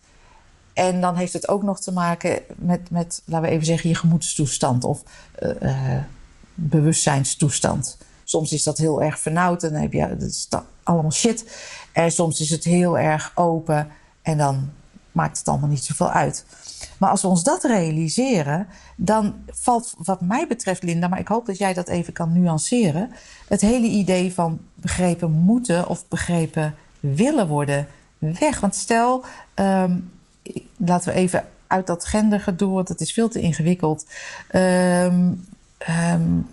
En 0.73 1.01
dan 1.01 1.17
heeft 1.17 1.33
het 1.33 1.49
ook 1.49 1.63
nog 1.63 1.81
te 1.81 1.93
maken 1.93 2.43
met, 2.57 2.91
met 2.91 3.23
laten 3.25 3.49
we 3.49 3.55
even 3.55 3.67
zeggen, 3.67 3.89
je 3.89 3.95
gemoedstoestand 3.95 4.85
of 4.85 5.03
uh, 5.43 5.99
bewustzijnstoestand. 6.55 7.99
Soms 8.25 8.53
is 8.53 8.63
dat 8.63 8.79
heel 8.79 9.03
erg 9.03 9.19
vernauwd 9.19 9.63
en 9.63 9.73
dan 9.73 9.81
heb 9.81 9.93
je 9.93 10.17
dat 10.19 10.29
is 10.29 10.49
allemaal 10.83 11.13
shit. 11.13 11.59
En 11.93 12.13
soms 12.13 12.41
is 12.41 12.51
het 12.51 12.65
heel 12.65 12.99
erg 12.99 13.33
open 13.35 13.89
en 14.23 14.39
dan 14.39 14.71
maakt 15.13 15.39
het 15.39 15.49
allemaal 15.49 15.69
niet 15.69 15.85
zoveel 15.85 16.11
uit. 16.11 16.45
Maar 16.99 17.11
als 17.11 17.23
we 17.23 17.29
ons 17.29 17.43
dat 17.43 17.65
realiseren, 17.65 18.67
dan 18.97 19.35
valt 19.47 19.95
wat 19.99 20.21
mij 20.21 20.47
betreft, 20.47 20.83
Linda, 20.83 21.09
maar 21.09 21.19
ik 21.19 21.29
hoop 21.29 21.47
dat 21.47 21.59
jij 21.59 21.75
dat 21.75 21.89
even 21.89 22.13
kan 22.13 22.33
nuanceren, 22.33 23.11
het 23.49 23.61
hele 23.61 23.87
idee 23.87 24.35
van 24.35 24.61
begrepen 24.75 25.31
moeten 25.31 25.89
of 25.89 26.09
begrepen 26.09 26.75
willen 27.01 27.49
worden 27.49 27.87
weg. 28.21 28.61
Want 28.61 28.75
stel, 28.75 29.25
um, 29.55 30.11
laten 30.77 31.13
we 31.13 31.19
even 31.19 31.45
uit 31.67 31.87
dat 31.87 32.05
gendergedoe, 32.05 32.75
want 32.75 32.89
het 32.89 33.01
is 33.01 33.13
veel 33.13 33.29
te 33.29 33.41
ingewikkeld. 33.41 34.07
Um, 34.55 35.47
um, 35.89 36.49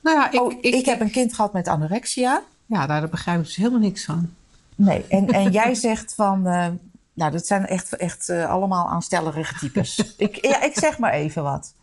nou 0.00 0.16
ja, 0.16 0.30
ik, 0.30 0.40
oh, 0.40 0.52
ik, 0.52 0.74
ik, 0.74 0.84
heb 0.84 1.00
een 1.00 1.10
kind 1.10 1.34
gehad 1.34 1.52
met 1.52 1.68
anorexia. 1.68 2.42
Ja, 2.66 2.86
daar 2.86 3.08
begrijp 3.08 3.38
ik 3.38 3.44
dus 3.44 3.56
helemaal 3.56 3.80
niks 3.80 4.04
van. 4.04 4.34
Nee, 4.74 5.06
en, 5.08 5.28
en 5.28 5.50
jij 5.60 5.74
zegt 5.74 6.14
van, 6.14 6.46
uh, 6.46 6.66
nou, 7.12 7.32
dat 7.32 7.46
zijn 7.46 7.66
echt, 7.66 7.96
echt 7.96 8.28
uh, 8.28 8.50
allemaal 8.50 8.88
aanstellerige 8.88 9.58
types. 9.58 9.96
ik, 10.16 10.46
ja, 10.46 10.62
ik 10.62 10.78
zeg 10.78 10.98
maar 10.98 11.12
even 11.12 11.42
wat. 11.42 11.74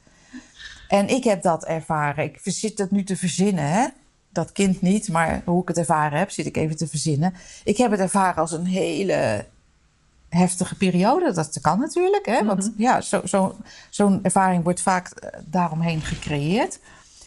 En 0.87 1.07
ik 1.07 1.23
heb 1.23 1.41
dat 1.41 1.65
ervaren. 1.65 2.23
Ik 2.23 2.39
zit 2.43 2.77
het 2.77 2.91
nu 2.91 3.03
te 3.03 3.15
verzinnen, 3.15 3.71
hè? 3.71 3.87
Dat 4.37 4.51
kind 4.51 4.81
niet, 4.81 5.09
maar 5.09 5.41
hoe 5.45 5.61
ik 5.61 5.67
het 5.67 5.77
ervaren 5.77 6.19
heb, 6.19 6.31
zit 6.31 6.45
ik 6.45 6.57
even 6.57 6.77
te 6.77 6.87
verzinnen. 6.87 7.33
Ik 7.63 7.77
heb 7.77 7.91
het 7.91 7.99
ervaren 7.99 8.41
als 8.41 8.51
een 8.51 8.65
hele 8.65 9.45
heftige 10.29 10.75
periode. 10.75 11.33
Dat 11.33 11.59
kan 11.61 11.79
natuurlijk, 11.79 12.25
hè? 12.25 12.45
Want 12.45 12.63
mm 12.63 12.73
-hmm. 12.75 12.83
ja, 12.83 13.01
zo'n 13.01 13.27
zo, 13.27 13.55
zo 13.89 14.19
ervaring 14.21 14.63
wordt 14.63 14.81
vaak 14.81 15.07
eh, 15.07 15.39
daaromheen 15.45 16.01
gecreëerd. 16.01 16.79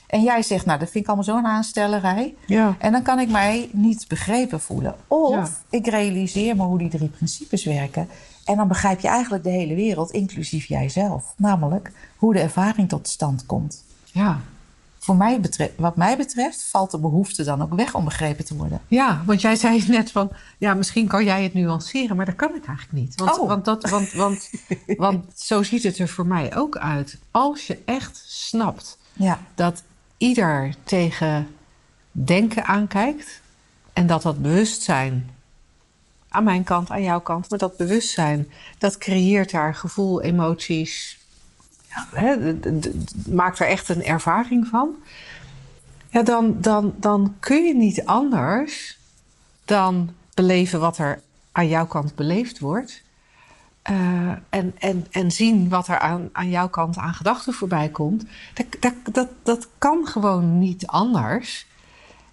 En 0.07 0.23
jij 0.23 0.43
zegt, 0.43 0.67
nou, 0.67 0.79
dat 0.79 0.90
vind 0.90 1.05
ik 1.05 1.11
allemaal 1.11 1.35
zo'n 1.35 1.47
aanstellerij. 1.47 2.35
Ja. 2.47 2.76
En 2.79 2.93
dan 2.93 3.02
kan 3.02 3.19
ik 3.19 3.31
mij 3.31 3.69
niet 3.73 4.09
begrepen 4.09 4.61
voelen. 4.61 4.95
Of 5.09 5.62
ik 5.71 5.87
realiseer 5.87 6.57
me 6.57 6.62
hoe 6.62 6.79
die 6.79 6.90
drie 6.90 7.09
principes 7.09 7.64
werken. 7.64 8.09
En 8.45 8.57
dan 8.57 8.69
begrijp 8.69 9.00
je 9.00 9.09
eigenlijk 9.09 9.45
de 9.45 9.50
hele 9.50 9.75
wereld, 9.75 10.11
inclusief 10.11 10.67
jijzelf. 10.67 11.35
Namelijk 11.37 11.93
hoe 12.17 12.33
de 12.33 12.40
ervaring 12.40 12.88
tot 12.88 13.09
stand 13.09 13.47
komt. 13.47 13.85
Ja. 14.05 14.40
Voor 15.02 15.16
mij 15.16 15.40
betreft, 15.40 15.73
wat 15.76 15.97
mij 15.97 16.16
betreft 16.16 16.64
valt 16.64 16.90
de 16.90 16.99
behoefte 16.99 17.45
dan 17.45 17.62
ook 17.62 17.75
weg 17.75 17.95
om 17.95 18.04
begrepen 18.04 18.45
te 18.45 18.57
worden. 18.57 18.80
Ja, 18.88 19.23
want 19.26 19.40
jij 19.40 19.57
zei 19.57 19.85
net 19.88 20.11
van, 20.11 20.30
ja, 20.59 20.75
misschien 20.75 21.07
kan 21.07 21.25
jij 21.25 21.42
het 21.42 21.54
nuanceren, 21.54 22.16
maar 22.16 22.26
dat 22.26 22.37
kan 22.37 22.54
ik 22.54 22.64
eigenlijk 22.64 22.99
niet. 22.99 23.14
Want, 23.14 23.38
oh. 23.38 23.49
want, 23.49 23.64
dat, 23.64 23.90
want, 23.90 24.12
want, 24.12 24.50
want 24.87 25.25
zo 25.35 25.62
ziet 25.62 25.83
het 25.83 25.99
er 25.99 26.09
voor 26.09 26.26
mij 26.26 26.57
ook 26.57 26.76
uit. 26.76 27.19
Als 27.30 27.66
je 27.66 27.78
echt 27.85 28.25
snapt 28.26 28.99
ja. 29.12 29.38
dat 29.54 29.83
ieder 30.16 30.75
tegen 30.85 31.49
denken 32.12 32.64
aankijkt. 32.64 33.40
En 33.92 34.07
dat 34.07 34.23
dat 34.23 34.42
bewustzijn 34.42 35.30
aan 36.28 36.45
mijn 36.45 36.64
kant, 36.64 36.90
aan 36.90 37.02
jouw 37.02 37.21
kant, 37.21 37.50
maar 37.50 37.59
dat 37.59 37.76
bewustzijn, 37.76 38.49
dat 38.78 38.99
creëert 38.99 39.50
daar 39.50 39.75
gevoel, 39.75 40.23
emoties, 40.23 41.20
hè, 42.14 42.54
maakt 43.28 43.59
er 43.59 43.66
echt 43.66 43.88
een 43.88 44.04
ervaring 44.04 44.66
van. 44.66 44.94
Ja, 46.11 46.23
dan, 46.23 46.56
dan, 46.61 46.94
dan 46.97 47.35
kun 47.40 47.64
je 47.64 47.75
niet 47.75 48.04
anders 48.04 48.99
dan 49.64 50.11
beleven 50.35 50.80
wat 50.80 50.99
er 50.99 51.20
aan 51.52 51.68
jouw 51.68 51.87
kant 51.87 52.14
beleefd 52.14 52.59
wordt. 52.59 53.02
Uh, 53.90 54.30
en, 54.49 54.75
en, 54.78 55.06
en 55.11 55.30
zien 55.30 55.68
wat 55.68 55.88
er 55.88 55.99
aan, 55.99 56.28
aan 56.32 56.50
jouw 56.50 56.68
kant 56.68 56.97
aan 56.97 57.14
gedachten 57.14 57.52
voorbij 57.52 57.88
komt. 57.88 58.25
Dat, 58.54 58.66
dat, 58.80 58.94
dat, 59.14 59.28
dat 59.42 59.68
kan 59.78 60.06
gewoon 60.06 60.59
niet 60.59 60.87
anders. 60.87 61.66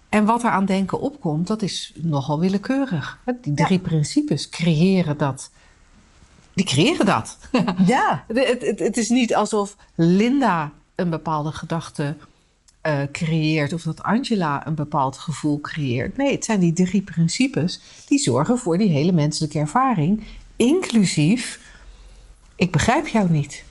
En 0.08 0.24
wat 0.24 0.42
er 0.42 0.50
aan 0.50 0.64
denken 0.64 1.00
opkomt, 1.00 1.46
dat 1.46 1.62
is 1.62 1.92
nogal 1.96 2.38
willekeurig. 2.40 3.18
Die 3.40 3.54
drie 3.54 3.78
principes 3.78 4.48
creëren 4.48 5.16
dat. 5.16 5.50
Die 6.58 6.66
creëren 6.66 7.06
dat. 7.06 7.38
Ja. 7.86 8.24
het, 8.26 8.62
het, 8.62 8.78
het, 8.78 8.96
is 8.96 9.08
niet 9.08 9.34
alsof 9.34 9.76
Linda 9.94 10.72
een 10.94 11.10
bepaalde 11.10 11.52
gedachte 11.52 12.16
uh, 12.86 13.00
creëert 13.12 13.72
of 13.72 13.82
dat 13.82 14.02
Angela 14.02 14.66
een 14.66 14.74
bepaald 14.74 15.18
gevoel 15.18 15.60
creëert. 15.60 16.16
Nee, 16.16 16.32
het 16.32 16.44
zijn 16.44 16.60
die 16.60 16.72
drie 16.72 17.02
principes 17.02 17.80
die 18.06 18.18
zorgen 18.18 18.58
voor 18.58 18.78
die 18.78 18.88
hele 18.88 19.12
menselijke 19.12 19.58
ervaring 19.58 20.22
Inclusief, 20.56 21.60
ik 22.56 22.72
begrijp 22.72 23.06
jou 23.06 23.30
niet. 23.30 23.64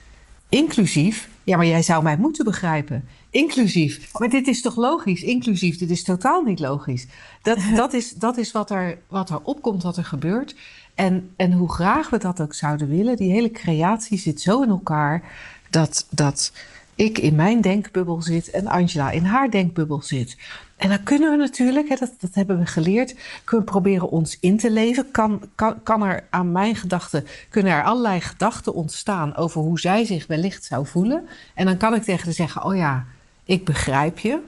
Inclusief, 0.50 1.30
ja, 1.44 1.58
maar 1.58 1.66
jij 1.66 1.82
zou 1.82 2.04
mij 2.04 2.18
moeten 2.18 2.46
begrijpen. 2.46 3.08
Inclusief, 3.30 4.14
maar 4.14 4.30
dit 4.30 4.48
is 4.48 4.62
toch 4.62 4.76
logisch? 4.76 5.22
Inclusief, 5.22 5.78
dit 5.78 5.90
is 5.90 6.04
totaal 6.04 6.44
niet 6.44 6.60
logisch. 6.60 7.08
Dat, 7.42 7.58
dat, 7.76 7.94
is, 7.94 8.14
dat 8.14 8.38
is 8.38 8.52
wat 8.52 8.72
er, 8.72 8.98
wat 9.08 9.30
er 9.30 9.40
opkomt, 9.44 9.84
wat 9.84 9.98
er 9.98 10.06
gebeurt. 10.06 10.56
En, 10.98 11.30
en 11.36 11.52
hoe 11.52 11.72
graag 11.72 12.10
we 12.10 12.18
dat 12.18 12.42
ook 12.42 12.54
zouden 12.54 12.88
willen, 12.88 13.16
die 13.16 13.32
hele 13.32 13.52
creatie 13.52 14.18
zit 14.18 14.42
zo 14.42 14.62
in 14.62 14.70
elkaar 14.70 15.24
dat, 15.70 16.08
dat 16.10 16.52
ik 16.96 17.18
in 17.18 17.36
mijn 17.36 17.62
denkbubbel 17.62 18.22
zit 18.22 18.50
en 18.50 18.68
Angela 18.68 19.12
in 19.12 19.24
haar 19.24 19.52
denkbubbel 19.52 20.02
zit. 20.02 20.38
En 20.78 20.90
dan 20.90 21.04
kunnen 21.04 21.32
we 21.32 21.38
natuurlijk, 21.38 21.90
hè, 21.90 21.96
dat, 21.96 22.14
dat 22.20 22.36
hebben 22.36 22.60
we 22.60 22.66
geleerd, 22.66 23.16
kunnen 23.44 23.66
we 23.66 23.72
proberen 23.72 24.10
ons 24.10 24.38
in 24.40 24.58
te 24.58 24.72
leven. 24.72 25.12
Kan, 25.12 25.42
kan, 25.56 25.84
kan 25.84 26.04
er 26.04 26.24
aan 26.30 26.52
mijn 26.52 26.76
gedachten, 26.76 27.26
kunnen 27.50 27.72
er 27.72 27.84
allerlei 27.84 28.22
gedachten 28.22 28.74
ontstaan 28.74 29.36
over 29.36 29.62
hoe 29.62 29.80
zij 29.80 30.06
zich 30.06 30.28
wellicht 30.28 30.64
zou 30.64 30.88
voelen. 30.88 31.28
En 31.54 31.66
dan 31.66 31.78
kan 31.78 31.94
ik 31.94 32.04
tegen 32.04 32.26
haar 32.26 32.34
zeggen, 32.34 32.64
oh 32.64 32.76
ja, 32.76 33.06
ik 33.44 33.66
begrijp 33.66 34.20
je. 34.20 34.40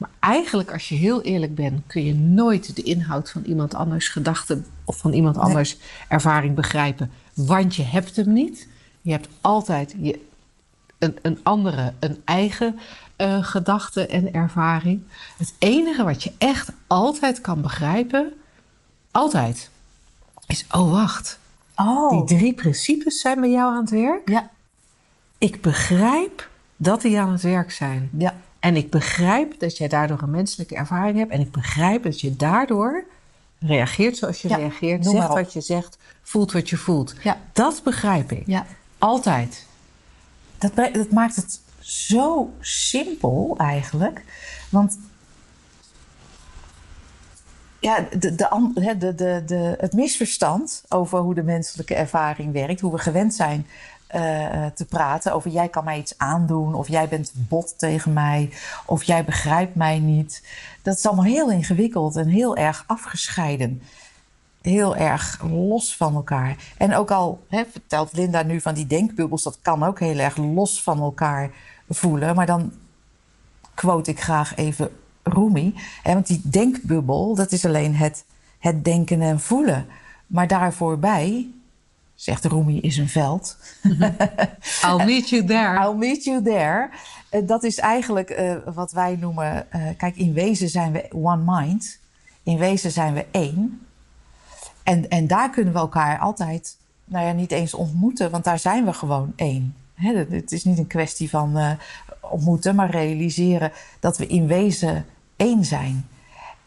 Maar 0.00 0.10
eigenlijk, 0.20 0.72
als 0.72 0.88
je 0.88 0.94
heel 0.94 1.22
eerlijk 1.22 1.54
bent, 1.54 1.82
kun 1.86 2.04
je 2.04 2.14
nooit 2.14 2.76
de 2.76 2.82
inhoud 2.82 3.30
van 3.30 3.42
iemand 3.42 3.74
anders 3.74 4.08
gedachten 4.08 4.66
of 4.84 4.98
van 4.98 5.12
iemand 5.12 5.36
anders 5.36 5.76
ervaring 6.08 6.54
begrijpen. 6.54 7.10
Want 7.34 7.76
je 7.76 7.82
hebt 7.82 8.16
hem 8.16 8.32
niet. 8.32 8.68
Je 9.00 9.10
hebt 9.10 9.28
altijd 9.40 9.94
je, 10.00 10.26
een, 10.98 11.16
een 11.22 11.38
andere, 11.42 11.92
een 11.98 12.20
eigen 12.24 12.78
uh, 13.16 13.44
gedachte 13.44 14.06
en 14.06 14.32
ervaring. 14.32 15.02
Het 15.36 15.54
enige 15.58 16.04
wat 16.04 16.22
je 16.22 16.32
echt 16.38 16.72
altijd 16.86 17.40
kan 17.40 17.60
begrijpen, 17.60 18.32
altijd, 19.10 19.70
is: 20.46 20.66
oh 20.70 20.90
wacht. 20.90 21.38
Oh. 21.76 22.10
Die 22.10 22.38
drie 22.38 22.54
principes 22.54 23.20
zijn 23.20 23.40
bij 23.40 23.50
jou 23.50 23.74
aan 23.74 23.80
het 23.80 23.90
werk. 23.90 24.28
Ja. 24.28 24.50
Ik 25.38 25.60
begrijp 25.60 26.48
dat 26.76 27.02
die 27.02 27.20
aan 27.20 27.32
het 27.32 27.42
werk 27.42 27.70
zijn. 27.70 28.10
Ja. 28.18 28.34
En 28.60 28.76
ik 28.76 28.90
begrijp 28.90 29.60
dat 29.60 29.76
jij 29.76 29.88
daardoor 29.88 30.22
een 30.22 30.30
menselijke 30.30 30.74
ervaring 30.74 31.18
hebt. 31.18 31.30
En 31.30 31.40
ik 31.40 31.50
begrijp 31.50 32.02
dat 32.02 32.20
je 32.20 32.36
daardoor 32.36 33.04
reageert 33.58 34.16
zoals 34.16 34.42
je 34.42 34.48
reageert, 34.48 35.06
zegt 35.06 35.28
wat 35.28 35.52
je 35.52 35.60
zegt, 35.60 35.98
voelt 36.22 36.52
wat 36.52 36.68
je 36.68 36.76
voelt. 36.76 37.14
Ja. 37.22 37.40
Dat 37.52 37.80
begrijp 37.84 38.32
ik. 38.32 38.42
Ja. 38.46 38.66
Altijd. 38.98 39.66
Dat, 40.58 40.74
dat 40.74 41.10
maakt 41.10 41.36
het 41.36 41.60
zo 41.78 42.52
simpel 42.60 43.54
eigenlijk. 43.58 44.24
Want 44.68 44.98
ja, 47.80 48.06
de, 48.18 48.34
de, 48.34 48.96
de, 48.98 49.14
de, 49.14 49.42
de, 49.46 49.74
het 49.78 49.92
misverstand 49.92 50.84
over 50.88 51.18
hoe 51.18 51.34
de 51.34 51.42
menselijke 51.42 51.94
ervaring 51.94 52.52
werkt, 52.52 52.80
hoe 52.80 52.92
we 52.92 52.98
gewend 52.98 53.34
zijn 53.34 53.66
uh, 54.14 54.66
te 54.66 54.84
praten 54.88 55.32
over 55.34 55.50
jij 55.50 55.68
kan 55.68 55.84
mij 55.84 55.98
iets 55.98 56.18
aandoen, 56.18 56.74
of 56.74 56.88
jij 56.88 57.08
bent 57.08 57.32
bot 57.34 57.78
tegen 57.78 58.12
mij, 58.12 58.50
of 58.86 59.02
jij 59.02 59.24
begrijpt 59.24 59.74
mij 59.74 59.98
niet. 59.98 60.42
Dat 60.82 60.96
is 60.96 61.06
allemaal 61.06 61.24
heel 61.24 61.50
ingewikkeld 61.50 62.16
en 62.16 62.28
heel 62.28 62.56
erg 62.56 62.84
afgescheiden. 62.86 63.82
Heel 64.62 64.96
erg 64.96 65.42
los 65.50 65.96
van 65.96 66.14
elkaar. 66.14 66.56
En 66.76 66.94
ook 66.94 67.10
al 67.10 67.42
hè, 67.48 67.64
vertelt 67.70 68.12
Linda 68.12 68.42
nu 68.42 68.60
van 68.60 68.74
die 68.74 68.86
denkbubbels, 68.86 69.42
dat 69.42 69.58
kan 69.62 69.82
ook 69.82 70.00
heel 70.00 70.18
erg 70.18 70.36
los 70.36 70.82
van 70.82 71.00
elkaar 71.00 71.50
voelen. 71.88 72.34
Maar 72.34 72.46
dan 72.46 72.72
quote 73.74 74.10
ik 74.10 74.20
graag 74.20 74.56
even 74.56 74.90
Rumi. 75.22 75.74
Hè, 76.02 76.12
want 76.12 76.26
die 76.26 76.40
denkbubbel, 76.44 77.34
dat 77.34 77.52
is 77.52 77.64
alleen 77.64 77.94
het, 77.94 78.24
het 78.58 78.84
denken 78.84 79.20
en 79.22 79.40
voelen. 79.40 79.86
Maar 80.26 80.46
daarvoorbij, 80.46 81.50
zegt 82.20 82.44
Rumi, 82.44 82.80
is 82.80 82.96
een 82.96 83.08
veld. 83.08 83.56
I'll 84.86 85.04
meet 85.04 85.28
you 85.28 85.44
there. 85.44 85.80
I'll 85.80 85.96
meet 85.96 86.24
you 86.24 86.42
there. 86.42 86.90
Uh, 87.30 87.46
dat 87.46 87.62
is 87.62 87.78
eigenlijk 87.78 88.30
uh, 88.30 88.56
wat 88.74 88.92
wij 88.92 89.16
noemen. 89.16 89.66
Uh, 89.76 89.82
kijk, 89.96 90.16
in 90.16 90.32
wezen 90.32 90.68
zijn 90.68 90.92
we 90.92 91.08
one 91.12 91.42
mind. 91.46 91.98
In 92.42 92.58
wezen 92.58 92.90
zijn 92.90 93.14
we 93.14 93.26
één. 93.30 93.86
En, 94.82 95.08
en 95.08 95.26
daar 95.26 95.50
kunnen 95.50 95.72
we 95.72 95.78
elkaar 95.78 96.18
altijd, 96.18 96.76
nou 97.04 97.26
ja, 97.26 97.32
niet 97.32 97.52
eens 97.52 97.74
ontmoeten, 97.74 98.30
want 98.30 98.44
daar 98.44 98.58
zijn 98.58 98.84
we 98.84 98.92
gewoon 98.92 99.32
één. 99.36 99.74
He, 99.94 100.26
het 100.30 100.52
is 100.52 100.64
niet 100.64 100.78
een 100.78 100.86
kwestie 100.86 101.30
van 101.30 101.78
ontmoeten, 102.20 102.74
maar 102.74 102.90
realiseren 102.90 103.72
dat 104.00 104.18
we 104.18 104.26
in 104.26 104.46
wezen 104.46 105.06
één 105.36 105.64
zijn. 105.64 106.06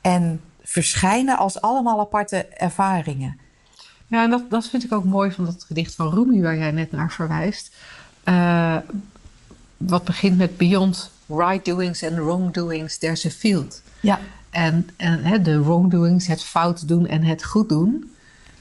En 0.02 0.42
verschijnen 0.62 1.38
als 1.38 1.62
allemaal 1.62 2.00
aparte 2.00 2.46
ervaringen. 2.46 3.38
Ja, 4.08 4.24
en 4.24 4.30
dat, 4.30 4.50
dat 4.50 4.68
vind 4.68 4.84
ik 4.84 4.94
ook 4.94 5.06
mooi 5.06 5.32
van 5.32 5.46
dat 5.46 5.64
gedicht 5.64 5.96
van 5.96 6.10
Rumi 6.10 6.42
waar 6.42 6.58
jij 6.58 6.72
net 6.72 6.92
naar 6.92 7.12
verwijst. 7.12 7.76
Uh, 8.26 8.78
wat 9.78 10.04
begint 10.04 10.38
met 10.38 10.58
Beyond 10.58 11.12
right 11.28 11.66
doings 11.66 12.04
and 12.04 12.16
wrongdoings, 12.16 12.98
there's 12.98 13.26
a 13.26 13.30
field. 13.30 13.82
Ja. 14.00 14.20
En, 14.50 14.90
en 14.98 15.24
he, 15.24 15.42
de 15.42 15.62
wrongdoings, 15.64 16.28
het 16.28 16.44
fout 16.44 16.88
doen 16.88 17.08
en 17.08 17.24
het 17.24 17.44
goed 17.44 17.70
doen, 17.70 18.12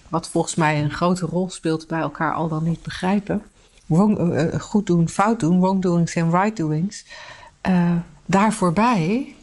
wat 0.08 0.28
volgens 0.28 0.54
mij 0.54 0.82
een 0.82 0.90
grote 0.90 1.26
rol 1.26 1.50
speelt 1.50 1.86
bij 1.86 2.00
elkaar 2.00 2.34
al 2.34 2.48
dan 2.48 2.64
niet 2.64 2.82
begrijpen. 2.82 3.42
Wrong, 3.86 4.18
uh, 4.18 4.60
goed 4.60 4.86
doen, 4.86 5.08
fout 5.08 5.40
doen, 5.40 5.60
wrongdoings 5.60 6.14
en 6.14 6.30
right 6.30 6.56
doings. 6.56 7.04
Uh, 7.68 7.92
daar 8.26 8.52
voorbij, 8.52 9.34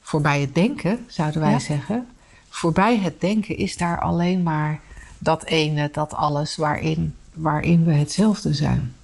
voorbij 0.00 0.40
het 0.40 0.54
denken, 0.54 1.04
zouden 1.06 1.40
wij 1.40 1.50
ja. 1.50 1.58
zeggen. 1.58 2.06
Voorbij 2.48 2.98
het 2.98 3.20
denken 3.20 3.56
is 3.56 3.76
daar 3.76 4.00
alleen 4.00 4.42
maar 4.42 4.80
dat 5.26 5.44
ene, 5.44 5.88
dat 5.92 6.14
alles 6.14 6.56
waarin, 6.56 7.14
waarin 7.34 7.84
we 7.84 7.92
hetzelfde 7.92 8.54
zijn. 8.54 8.94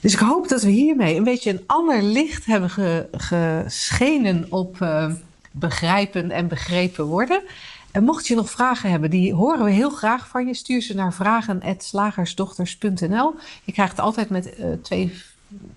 Dus 0.00 0.12
ik 0.12 0.18
hoop 0.18 0.48
dat 0.48 0.62
we 0.62 0.70
hiermee 0.70 1.16
een 1.16 1.24
beetje 1.24 1.50
een 1.50 1.64
ander 1.66 2.02
licht 2.02 2.44
hebben 2.44 2.70
ge, 2.70 3.08
geschenen 3.12 4.46
op 4.48 4.80
uh, 4.80 5.12
begrijpen 5.50 6.30
en 6.30 6.48
begrepen 6.48 7.04
worden. 7.04 7.42
En 7.90 8.04
mocht 8.04 8.26
je 8.26 8.34
nog 8.34 8.50
vragen 8.50 8.90
hebben, 8.90 9.10
die 9.10 9.34
horen 9.34 9.64
we 9.64 9.70
heel 9.70 9.90
graag 9.90 10.28
van 10.28 10.46
je. 10.46 10.54
Stuur 10.54 10.82
ze 10.82 10.94
naar 10.94 11.12
vragen.slagersdochters.nl. 11.12 13.34
Je 13.64 13.72
krijgt 13.72 13.98
altijd 13.98 14.30
met 14.30 14.58
uh, 14.58 14.66
twee, 14.82 15.12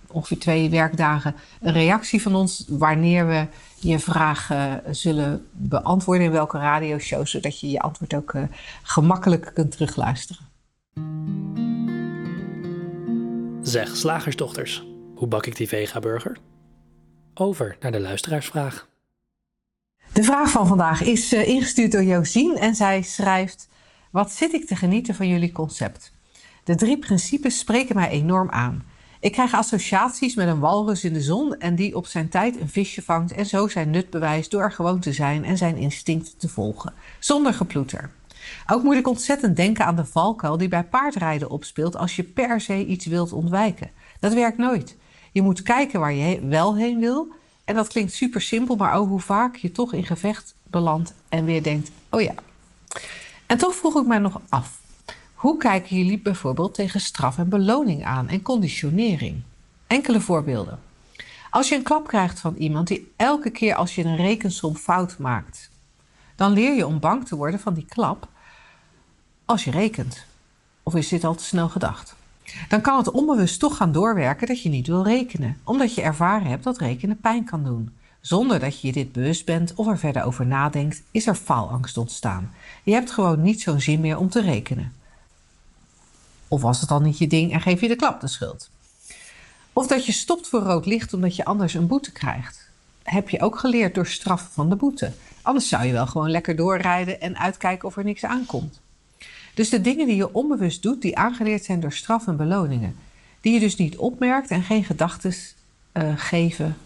ongeveer 0.08 0.40
twee 0.40 0.70
werkdagen 0.70 1.36
een 1.62 1.74
reactie 1.74 2.22
van 2.22 2.36
ons 2.36 2.66
wanneer 2.68 3.28
we 3.28 3.48
je 3.80 4.00
vraag 4.00 4.50
uh, 4.52 4.74
zullen 4.92 5.48
beantwoorden 5.52 6.26
in 6.26 6.32
welke 6.32 6.58
radioshow, 6.58 7.26
zodat 7.26 7.60
je 7.60 7.70
je 7.70 7.80
antwoord 7.80 8.14
ook 8.14 8.34
uh, 8.34 8.44
gemakkelijk 8.82 9.52
kunt 9.54 9.72
terugluisteren. 9.72 10.50
Zeg, 13.62 13.96
slagersdochters, 13.96 14.86
hoe 15.16 15.28
bak 15.28 15.46
ik 15.46 15.56
die 15.56 15.68
vega-burger? 15.68 16.38
Over 17.34 17.78
naar 17.80 17.92
de 17.92 18.00
luisteraarsvraag. 18.00 18.88
De 20.14 20.24
vraag 20.24 20.52
van 20.52 20.68
vandaag 20.68 21.02
is 21.02 21.34
uh, 21.34 21.48
ingestuurd 21.48 21.92
door 21.92 22.04
Josien 22.04 22.58
en 22.58 22.76
zij 22.76 23.02
schrijft: 23.02 23.70
Wat 24.12 24.32
zit 24.32 24.54
ik 24.54 24.68
te 24.68 24.76
genieten 24.76 25.16
van 25.16 25.28
jullie 25.28 25.52
concept? 25.52 26.12
De 26.64 26.76
drie 26.76 26.98
principes 26.98 27.60
spreken 27.60 27.96
mij 27.96 28.10
enorm 28.10 28.50
aan. 28.50 28.84
Ik 29.22 29.32
krijg 29.32 29.54
associaties 29.54 30.36
met 30.36 30.48
een 30.48 30.60
walrus 30.60 31.04
in 31.04 31.14
de 31.14 31.22
zon 31.22 31.58
en 31.58 31.76
die 31.76 31.96
op 31.96 32.06
zijn 32.06 32.30
tijd 32.30 32.60
een 32.60 32.70
visje 32.70 33.02
vangt 33.02 33.32
en 33.32 33.46
zo 33.46 33.68
zijn 33.68 33.90
nut 33.90 34.10
bewijst 34.10 34.52
door 34.52 34.72
gewoon 34.72 35.00
te 35.00 35.14
zijn 35.14 35.46
en 35.46 35.58
zijn 35.58 35.78
instinct 35.78 36.40
te 36.40 36.50
volgen, 36.50 36.94
zonder 37.20 37.54
geploeter. 37.54 38.10
Ook 38.68 38.84
moet 38.84 38.96
ik 38.96 39.08
ontzettend 39.08 39.56
denken 39.56 39.86
aan 39.86 39.96
de 39.96 40.06
valkuil 40.06 40.58
die 40.58 40.68
bij 40.68 40.84
paardrijden 40.84 41.50
opspeelt 41.50 41.96
als 41.96 42.16
je 42.16 42.24
per 42.24 42.62
se 42.62 42.86
iets 42.86 43.06
wilt 43.06 43.32
ontwijken. 43.32 43.90
Dat 44.20 44.34
werkt 44.34 44.58
nooit. 44.58 44.96
Je 45.32 45.42
moet 45.42 45.62
kijken 45.62 46.00
waar 46.00 46.14
je 46.14 46.48
wel 46.48 46.76
heen 46.76 47.00
wil. 47.00 47.28
En 47.66 47.76
dat 47.76 47.88
klinkt 47.88 48.14
super 48.14 48.42
simpel, 48.42 48.76
maar 48.76 49.00
oh 49.00 49.08
hoe 49.08 49.20
vaak 49.20 49.56
je 49.56 49.72
toch 49.72 49.94
in 49.94 50.06
gevecht 50.06 50.56
belandt 50.64 51.14
en 51.30 51.46
weer 51.46 51.64
denkt: 51.64 51.92
oh 52.10 52.22
ja. 52.22 52.34
En 53.46 53.58
toch 53.58 53.76
vroeg 53.76 53.96
ik 53.96 54.06
mij 54.06 54.20
nog 54.20 54.42
af. 54.50 54.81
Hoe 55.42 55.58
kijken 55.58 55.98
jullie 55.98 56.20
bijvoorbeeld 56.20 56.74
tegen 56.74 57.02
straf 57.02 57.38
en 57.38 57.50
beloning 57.50 58.06
aan 58.06 58.28
en 58.28 58.42
conditionering? 58.42 59.42
Enkele 59.88 60.22
voorbeelden. 60.22 60.80
Als 61.50 61.70
je 61.70 61.76
een 61.76 61.84
klap 61.84 62.08
krijgt 62.08 62.40
van 62.40 62.56
iemand 62.56 62.88
die 62.88 63.12
elke 63.16 63.50
keer 63.50 63.76
als 63.76 63.96
je 63.96 64.04
een 64.04 64.16
rekensom 64.16 64.76
fout 64.76 65.18
maakt, 65.18 65.70
dan 66.36 66.52
leer 66.52 66.76
je 66.76 66.88
om 66.88 67.00
bang 67.00 67.28
te 67.28 67.36
worden 67.36 67.60
van 67.60 67.74
die 67.74 67.86
klap 67.86 68.28
als 69.46 69.64
je 69.64 69.72
rekent. 69.72 70.26
Of 70.84 70.96
is 70.96 71.08
dit 71.08 71.24
al 71.24 71.36
te 71.36 71.44
snel 71.44 71.70
gedacht? 71.70 72.16
Dan 72.70 72.82
kan 72.82 72.98
het 72.98 73.12
onbewust 73.12 73.60
toch 73.60 73.78
gaan 73.78 73.92
doorwerken 73.92 74.48
dat 74.48 74.62
je 74.62 74.70
niet 74.70 74.88
wil 74.88 75.04
rekenen, 75.04 75.58
omdat 75.64 75.96
je 75.96 76.02
ervaren 76.02 76.48
hebt 76.48 76.64
dat 76.64 76.78
rekenen 76.78 77.20
pijn 77.20 77.44
kan 77.44 77.64
doen. 77.64 77.92
Zonder 78.20 78.60
dat 78.60 78.82
je 78.82 78.88
je 78.88 78.94
dit 78.94 79.12
bewust 79.12 79.46
bent 79.46 79.74
of 79.76 79.88
er 79.88 79.98
verder 79.98 80.24
over 80.24 80.46
nadenkt, 80.46 81.04
is 81.12 81.28
er 81.28 81.36
faalangst 81.36 81.98
ontstaan. 81.98 82.54
Je 82.84 82.94
hebt 82.94 83.12
gewoon 83.12 83.42
niet 83.42 83.62
zo'n 83.62 83.82
zin 83.82 84.00
meer 84.00 84.18
om 84.18 84.30
te 84.30 84.42
rekenen. 84.42 85.00
Of 86.52 86.62
was 86.62 86.80
het 86.80 86.90
dan 86.90 87.04
niet 87.04 87.18
je 87.18 87.28
ding 87.28 87.52
en 87.54 87.62
geef 87.62 87.82
je 87.82 87.88
de 87.88 87.96
klap 87.96 88.22
de 88.22 88.28
schuld? 88.28 88.70
Of 89.74 89.88
dat 89.88 90.06
je 90.06 90.12
stopt 90.12 90.48
voor 90.48 90.60
rood 90.60 90.86
licht 90.86 91.14
omdat 91.14 91.36
je 91.36 91.46
anders 91.46 91.74
een 91.74 91.88
boete 91.88 92.12
krijgt. 92.12 92.70
Heb 93.04 93.30
je 93.30 93.42
ook 93.42 93.60
geleerd 93.60 93.96
door 93.96 94.08
straffen 94.08 94.52
van 94.52 94.70
de 94.70 94.76
boete. 94.76 95.12
Anders 95.42 95.68
zou 95.68 95.86
je 95.86 95.92
wel 95.92 96.08
gewoon 96.08 96.30
lekker 96.32 96.56
doorrijden 96.56 97.22
en 97.22 97.38
uitkijken 97.38 97.88
of 97.88 97.98
er 97.98 98.04
niks 98.04 98.24
aankomt. 98.24 98.80
Dus 99.54 99.70
de 99.70 99.82
dingen 99.82 100.08
die 100.08 100.16
je 100.16 100.34
onbewust 100.34 100.82
doet, 100.82 101.02
die 101.02 101.18
aangeleerd 101.18 101.64
zijn 101.64 101.80
door 101.80 101.94
straf 101.94 102.28
en 102.28 102.38
beloningen. 102.38 102.96
Die 103.42 103.54
je 103.54 103.60
dus 103.60 103.76
niet 103.76 103.98
opmerkt 103.98 104.50
en 104.50 104.64
geen 104.64 104.84
gedachten 104.84 105.34
uh, 105.94 106.14
geven, 106.16 106.78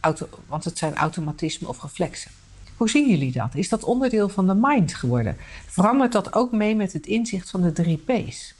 auto, 0.00 0.28
want 0.46 0.64
het 0.64 0.78
zijn 0.78 0.96
automatismen 0.96 1.68
of 1.68 1.82
reflexen. 1.82 2.30
Hoe 2.76 2.90
zien 2.90 3.08
jullie 3.10 3.32
dat? 3.32 3.54
Is 3.54 3.68
dat 3.68 3.84
onderdeel 3.84 4.28
van 4.28 4.46
de 4.46 4.56
mind 4.60 4.94
geworden? 4.94 5.36
Verandert 5.66 6.12
dat 6.12 6.34
ook 6.34 6.52
mee 6.52 6.76
met 6.76 6.92
het 6.92 7.06
inzicht 7.06 7.50
van 7.50 7.62
de 7.62 7.72
drie 7.72 8.02
P's? 8.06 8.54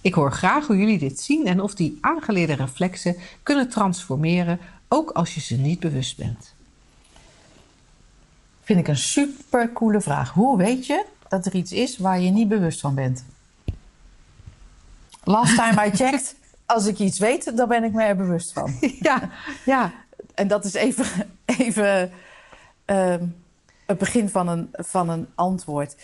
Ik 0.00 0.14
hoor 0.14 0.32
graag 0.32 0.66
hoe 0.66 0.76
jullie 0.76 0.98
dit 0.98 1.20
zien 1.20 1.46
en 1.46 1.60
of 1.60 1.74
die 1.74 1.98
aangeleerde 2.00 2.54
reflexen 2.54 3.16
kunnen 3.42 3.68
transformeren, 3.68 4.60
ook 4.88 5.10
als 5.10 5.34
je 5.34 5.40
ze 5.40 5.56
niet 5.56 5.80
bewust 5.80 6.16
bent. 6.16 6.54
Vind 8.62 8.80
ik 8.80 8.88
een 8.88 8.96
super 8.96 9.72
coole 9.72 10.00
vraag. 10.00 10.30
Hoe 10.32 10.56
weet 10.56 10.86
je 10.86 11.04
dat 11.28 11.46
er 11.46 11.54
iets 11.54 11.72
is 11.72 11.98
waar 11.98 12.20
je 12.20 12.30
niet 12.30 12.48
bewust 12.48 12.80
van 12.80 12.94
bent? 12.94 13.24
Last 15.24 15.54
time 15.54 15.86
I 15.86 15.90
checked, 15.90 16.34
als 16.66 16.86
ik 16.86 16.98
iets 16.98 17.18
weet, 17.18 17.56
dan 17.56 17.68
ben 17.68 17.84
ik 17.84 17.92
me 17.92 18.02
er 18.02 18.16
bewust 18.16 18.52
van. 18.52 18.78
Ja, 19.00 19.30
ja. 19.64 19.92
En 20.34 20.48
dat 20.48 20.64
is 20.64 20.74
even, 20.74 21.06
even 21.44 22.10
uh, 22.86 23.14
het 23.86 23.98
begin 23.98 24.28
van 24.28 24.48
een, 24.48 24.68
van 24.72 25.08
een 25.08 25.26
antwoord. 25.34 25.96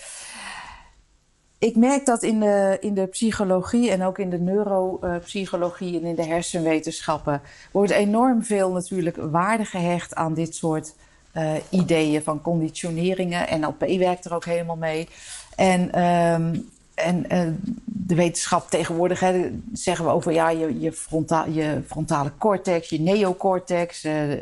Ik 1.64 1.76
merk 1.76 2.06
dat 2.06 2.22
in 2.22 2.40
de, 2.40 2.76
in 2.80 2.94
de 2.94 3.06
psychologie 3.06 3.90
en 3.90 4.02
ook 4.02 4.18
in 4.18 4.30
de 4.30 4.38
neuropsychologie 4.38 5.98
en 6.00 6.04
in 6.04 6.14
de 6.14 6.24
hersenwetenschappen 6.24 7.42
wordt 7.70 7.92
enorm 7.92 8.42
veel 8.42 8.72
natuurlijk 8.72 9.16
waarde 9.16 9.64
gehecht 9.64 10.14
aan 10.14 10.34
dit 10.34 10.54
soort 10.54 10.94
uh, 11.36 11.52
ideeën 11.70 12.22
van 12.22 12.42
conditioneringen. 12.42 13.60
NLP 13.60 13.80
werkt 13.98 14.24
er 14.24 14.34
ook 14.34 14.44
helemaal 14.44 14.76
mee. 14.76 15.08
En, 15.56 16.02
um, 16.02 16.68
en 16.94 17.24
uh, 17.32 17.48
de 17.84 18.14
wetenschap 18.14 18.70
tegenwoordig 18.70 19.18
zeggen 19.72 20.04
we 20.04 20.10
over 20.10 20.32
ja, 20.32 20.50
je, 20.50 20.80
je, 20.80 20.92
fronta 20.92 21.44
je 21.44 21.82
frontale 21.86 22.32
cortex, 22.38 22.88
je 22.88 23.00
neocortex. 23.00 24.04
Uh, 24.04 24.32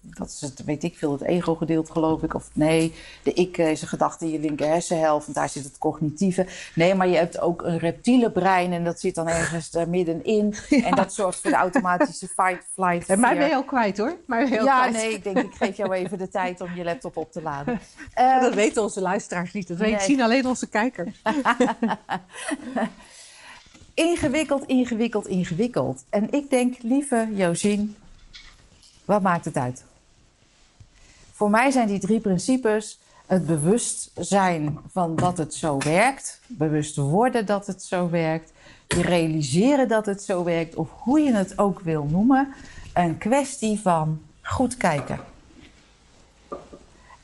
dat 0.00 0.28
is 0.28 0.40
het, 0.40 0.64
weet 0.64 0.82
ik 0.82 0.96
veel, 0.96 1.12
het 1.12 1.22
ego-gedeelte 1.22 1.92
geloof 1.92 2.22
ik. 2.22 2.34
Of 2.34 2.50
nee, 2.52 2.94
de 3.22 3.32
ik 3.32 3.58
is 3.58 3.82
een 3.82 3.88
gedachte 3.88 4.24
in 4.24 4.30
je 4.30 4.38
linker 4.38 4.66
hersenhelft, 4.66 5.24
want 5.24 5.36
daar 5.36 5.48
zit 5.48 5.64
het 5.64 5.78
cognitieve. 5.78 6.46
Nee, 6.74 6.94
maar 6.94 7.08
je 7.08 7.16
hebt 7.16 7.40
ook 7.40 7.62
een 7.62 7.78
reptiele 7.78 8.30
brein 8.30 8.72
en 8.72 8.84
dat 8.84 9.00
zit 9.00 9.14
dan 9.14 9.28
ergens 9.28 9.70
daar 9.70 9.88
middenin. 9.88 10.54
Ja. 10.68 10.84
En 10.84 10.94
dat 10.94 11.14
zorgt 11.14 11.40
voor 11.40 11.50
de 11.50 11.56
automatische 11.56 12.26
fight, 12.26 12.64
flight, 12.72 13.08
En 13.08 13.20
mij 13.20 13.36
ben 13.36 13.48
je 13.48 13.54
al 13.54 13.64
kwijt 13.64 13.98
hoor. 13.98 14.16
Maar 14.26 14.46
heel 14.46 14.64
ja, 14.64 14.88
kwijt. 14.88 14.94
nee, 14.94 15.14
ik 15.14 15.24
denk 15.24 15.38
ik 15.38 15.54
geef 15.54 15.76
jou 15.76 15.92
even 15.92 16.18
de 16.18 16.28
tijd 16.28 16.60
om 16.60 16.74
je 16.74 16.84
laptop 16.84 17.16
op 17.16 17.32
te 17.32 17.42
laden. 17.42 17.80
Uh, 18.18 18.40
dat 18.40 18.54
weten 18.54 18.82
onze 18.82 19.00
luisteraars 19.00 19.52
niet, 19.52 19.68
dat 19.68 19.78
nee. 19.78 20.00
zien 20.00 20.22
alleen 20.22 20.46
onze 20.46 20.68
kijkers. 20.68 21.22
ingewikkeld, 23.94 24.66
ingewikkeld, 24.66 25.26
ingewikkeld. 25.26 26.04
En 26.10 26.32
ik 26.32 26.50
denk, 26.50 26.76
lieve 26.82 27.28
Josien, 27.32 27.96
wat 29.04 29.22
maakt 29.22 29.44
het 29.44 29.56
uit? 29.56 29.84
Voor 31.38 31.50
mij 31.50 31.70
zijn 31.70 31.86
die 31.86 31.98
drie 31.98 32.20
principes 32.20 32.98
het 33.26 33.46
bewustzijn 33.46 34.78
van 34.92 35.16
dat 35.16 35.38
het 35.38 35.54
zo 35.54 35.78
werkt, 35.78 36.40
bewust 36.46 36.96
worden 36.96 37.46
dat 37.46 37.66
het 37.66 37.82
zo 37.82 38.10
werkt, 38.10 38.52
je 38.88 39.02
realiseren 39.02 39.88
dat 39.88 40.06
het 40.06 40.22
zo 40.22 40.44
werkt, 40.44 40.74
of 40.74 40.88
hoe 40.90 41.20
je 41.20 41.32
het 41.32 41.58
ook 41.58 41.80
wil 41.80 42.04
noemen, 42.04 42.54
een 42.94 43.18
kwestie 43.18 43.80
van 43.80 44.22
goed 44.42 44.76
kijken. 44.76 45.20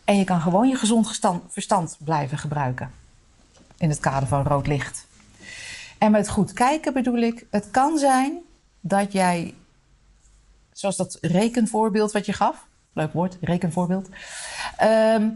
En 0.04 0.16
je 0.16 0.24
kan 0.24 0.40
gewoon 0.40 0.68
je 0.68 0.76
gezond 0.76 1.20
verstand 1.48 1.96
blijven 2.04 2.38
gebruiken. 2.38 2.92
in 3.78 3.88
het 3.88 4.00
kader 4.00 4.28
van 4.28 4.42
rood 4.42 4.66
licht. 4.66 5.06
En 5.98 6.10
met 6.10 6.28
goed 6.28 6.52
kijken 6.52 6.92
bedoel 6.92 7.18
ik, 7.18 7.46
het 7.50 7.70
kan 7.70 7.98
zijn 7.98 8.38
dat 8.80 9.12
jij, 9.12 9.54
zoals 10.72 10.96
dat 10.96 11.18
rekenvoorbeeld 11.20 12.12
wat 12.12 12.26
je 12.26 12.32
gaf, 12.32 12.66
leuk 12.94 13.12
woord, 13.12 13.36
rekenvoorbeeld, 13.40 14.08
ehm, 14.76 15.30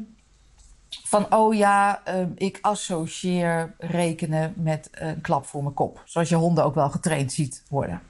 van 0.88 1.34
oh 1.34 1.54
ja, 1.54 2.00
ehm, 2.04 2.30
ik 2.34 2.58
associeer 2.60 3.74
rekenen 3.78 4.52
met 4.56 4.88
een 4.92 5.20
klap 5.20 5.46
voor 5.46 5.62
mijn 5.62 5.74
kop. 5.74 6.02
Zoals 6.04 6.28
je 6.28 6.34
honden 6.34 6.64
ook 6.64 6.74
wel 6.74 6.90
getraind 6.90 7.32
ziet 7.32 7.62
worden. 7.68 8.00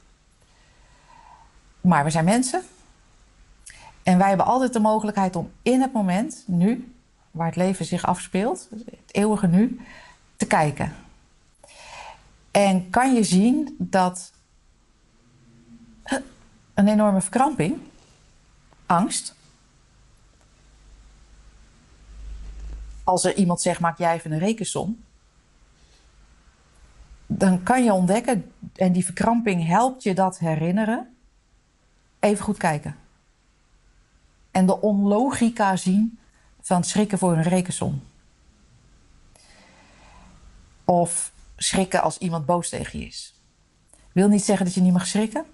Maar 1.80 2.04
we 2.04 2.10
zijn 2.10 2.24
mensen. 2.24 2.62
En 4.02 4.18
wij 4.18 4.28
hebben 4.28 4.46
altijd 4.46 4.72
de 4.72 4.80
mogelijkheid 4.80 5.36
om 5.36 5.50
in 5.62 5.80
het 5.80 5.92
moment, 5.92 6.44
nu, 6.46 6.94
waar 7.30 7.46
het 7.46 7.56
leven 7.56 7.84
zich 7.84 8.06
afspeelt, 8.06 8.68
het 8.70 9.14
eeuwige 9.14 9.46
nu, 9.46 9.80
te 10.36 10.46
kijken. 10.46 10.96
En 12.50 12.90
kan 12.90 13.14
je 13.14 13.24
zien 13.24 13.76
dat 13.78 14.32
een 16.74 16.88
enorme 16.88 17.20
verkramping, 17.20 17.78
angst, 18.86 19.34
als 23.08 23.24
er 23.24 23.34
iemand 23.34 23.60
zegt: 23.60 23.80
maak 23.80 23.98
jij 23.98 24.14
even 24.14 24.32
een 24.32 24.38
rekensom, 24.38 25.04
dan 27.26 27.62
kan 27.62 27.84
je 27.84 27.92
ontdekken, 27.92 28.52
en 28.74 28.92
die 28.92 29.04
verkramping 29.04 29.66
helpt 29.66 30.02
je 30.02 30.14
dat 30.14 30.38
herinneren, 30.38 31.16
even 32.18 32.44
goed 32.44 32.56
kijken. 32.56 32.96
En 34.50 34.66
de 34.66 34.80
onlogica 34.80 35.76
zien 35.76 36.18
van 36.60 36.84
schrikken 36.84 37.18
voor 37.18 37.32
een 37.32 37.42
rekensom. 37.42 38.02
Of 40.84 41.32
schrikken 41.56 42.02
als 42.02 42.18
iemand 42.18 42.46
boos 42.46 42.68
tegen 42.68 42.98
je 42.98 43.06
is. 43.06 43.34
Wil 44.12 44.28
niet 44.28 44.44
zeggen 44.44 44.64
dat 44.64 44.74
je 44.74 44.80
niet 44.80 44.92
mag 44.92 45.06
schrikken. 45.06 45.44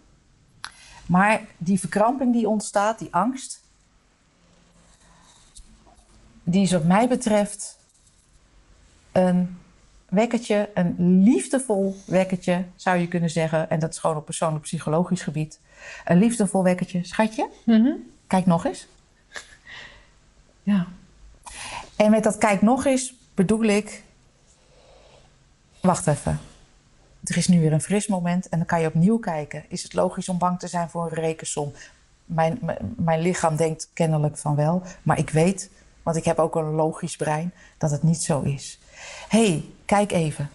Maar 1.06 1.40
die 1.56 1.80
verkramping 1.80 2.32
die 2.32 2.48
ontstaat, 2.48 2.98
die 2.98 3.14
angst, 3.14 3.63
die 6.44 6.62
is 6.62 6.72
wat 6.72 6.84
mij 6.84 7.08
betreft 7.08 7.78
een 9.12 9.58
wekkertje, 10.08 10.70
een 10.74 11.22
liefdevol 11.22 11.96
wekkertje, 12.06 12.64
zou 12.76 12.98
je 12.98 13.08
kunnen 13.08 13.30
zeggen. 13.30 13.70
En 13.70 13.78
dat 13.78 13.90
is 13.90 13.98
gewoon 13.98 14.16
op 14.16 14.24
persoonlijk 14.24 14.64
psychologisch 14.64 15.22
gebied. 15.22 15.60
Een 16.04 16.18
liefdevol 16.18 16.62
wekkertje. 16.62 17.04
Schatje, 17.04 17.50
kijk 18.26 18.46
nog 18.46 18.64
eens. 18.64 18.86
Ja. 20.62 20.86
En 21.96 22.10
met 22.10 22.22
dat 22.22 22.38
kijk 22.38 22.62
nog 22.62 22.84
eens 22.84 23.14
bedoel 23.34 23.62
ik. 23.62 24.02
Wacht 25.80 26.06
even. 26.06 26.40
Er 27.24 27.36
is 27.36 27.48
nu 27.48 27.60
weer 27.60 27.72
een 27.72 27.80
fris 27.80 28.06
moment 28.06 28.48
en 28.48 28.58
dan 28.58 28.66
kan 28.66 28.80
je 28.80 28.86
opnieuw 28.86 29.18
kijken. 29.18 29.64
Is 29.68 29.82
het 29.82 29.92
logisch 29.92 30.28
om 30.28 30.38
bang 30.38 30.58
te 30.58 30.68
zijn 30.68 30.90
voor 30.90 31.04
een 31.04 31.18
rekensom? 31.22 31.72
Mijn, 32.24 32.60
mijn 32.96 33.20
lichaam 33.20 33.56
denkt 33.56 33.90
kennelijk 33.92 34.38
van 34.38 34.54
wel, 34.54 34.82
maar 35.02 35.18
ik 35.18 35.30
weet, 35.30 35.70
want 36.04 36.16
ik 36.16 36.24
heb 36.24 36.38
ook 36.38 36.56
een 36.56 36.70
logisch 36.70 37.16
brein, 37.16 37.52
dat 37.78 37.90
het 37.90 38.02
niet 38.02 38.22
zo 38.22 38.40
is. 38.40 38.78
Hé, 39.28 39.46
hey, 39.46 39.64
kijk 39.84 40.12
even. 40.12 40.50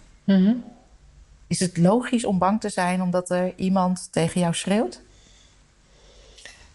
Is 1.46 1.60
het 1.60 1.76
logisch 1.76 2.24
om 2.24 2.38
bang 2.38 2.60
te 2.60 2.68
zijn 2.68 3.02
omdat 3.02 3.30
er 3.30 3.52
iemand 3.56 4.08
tegen 4.12 4.40
jou 4.40 4.54
schreeuwt? 4.54 5.02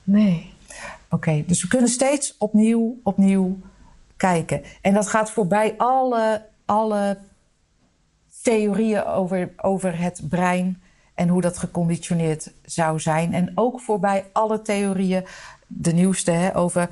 Nee. 0.04 0.54
Oké, 1.10 1.44
dus 1.48 1.62
we 1.62 1.68
kunnen 1.68 1.90
steeds 1.90 2.36
opnieuw, 2.38 3.00
opnieuw 3.04 3.58
kijken. 4.18 4.64
En 4.82 4.94
dat 4.94 5.08
gaat 5.08 5.32
voorbij 5.32 5.74
alle, 5.78 6.46
alle 6.66 7.18
theorieën 8.42 9.06
over, 9.06 9.52
over 9.58 10.00
het 10.00 10.22
brein 10.30 10.82
en 11.14 11.28
hoe 11.28 11.42
dat 11.42 11.58
geconditioneerd 11.58 12.52
zou 12.66 13.00
zijn. 13.00 13.34
En 13.34 13.52
ook 13.56 13.82
voorbij 13.82 14.26
alle 14.32 14.62
theorieën, 14.62 15.26
de 15.68 15.94
nieuwste, 15.94 16.32
hè, 16.32 16.56
over 16.56 16.90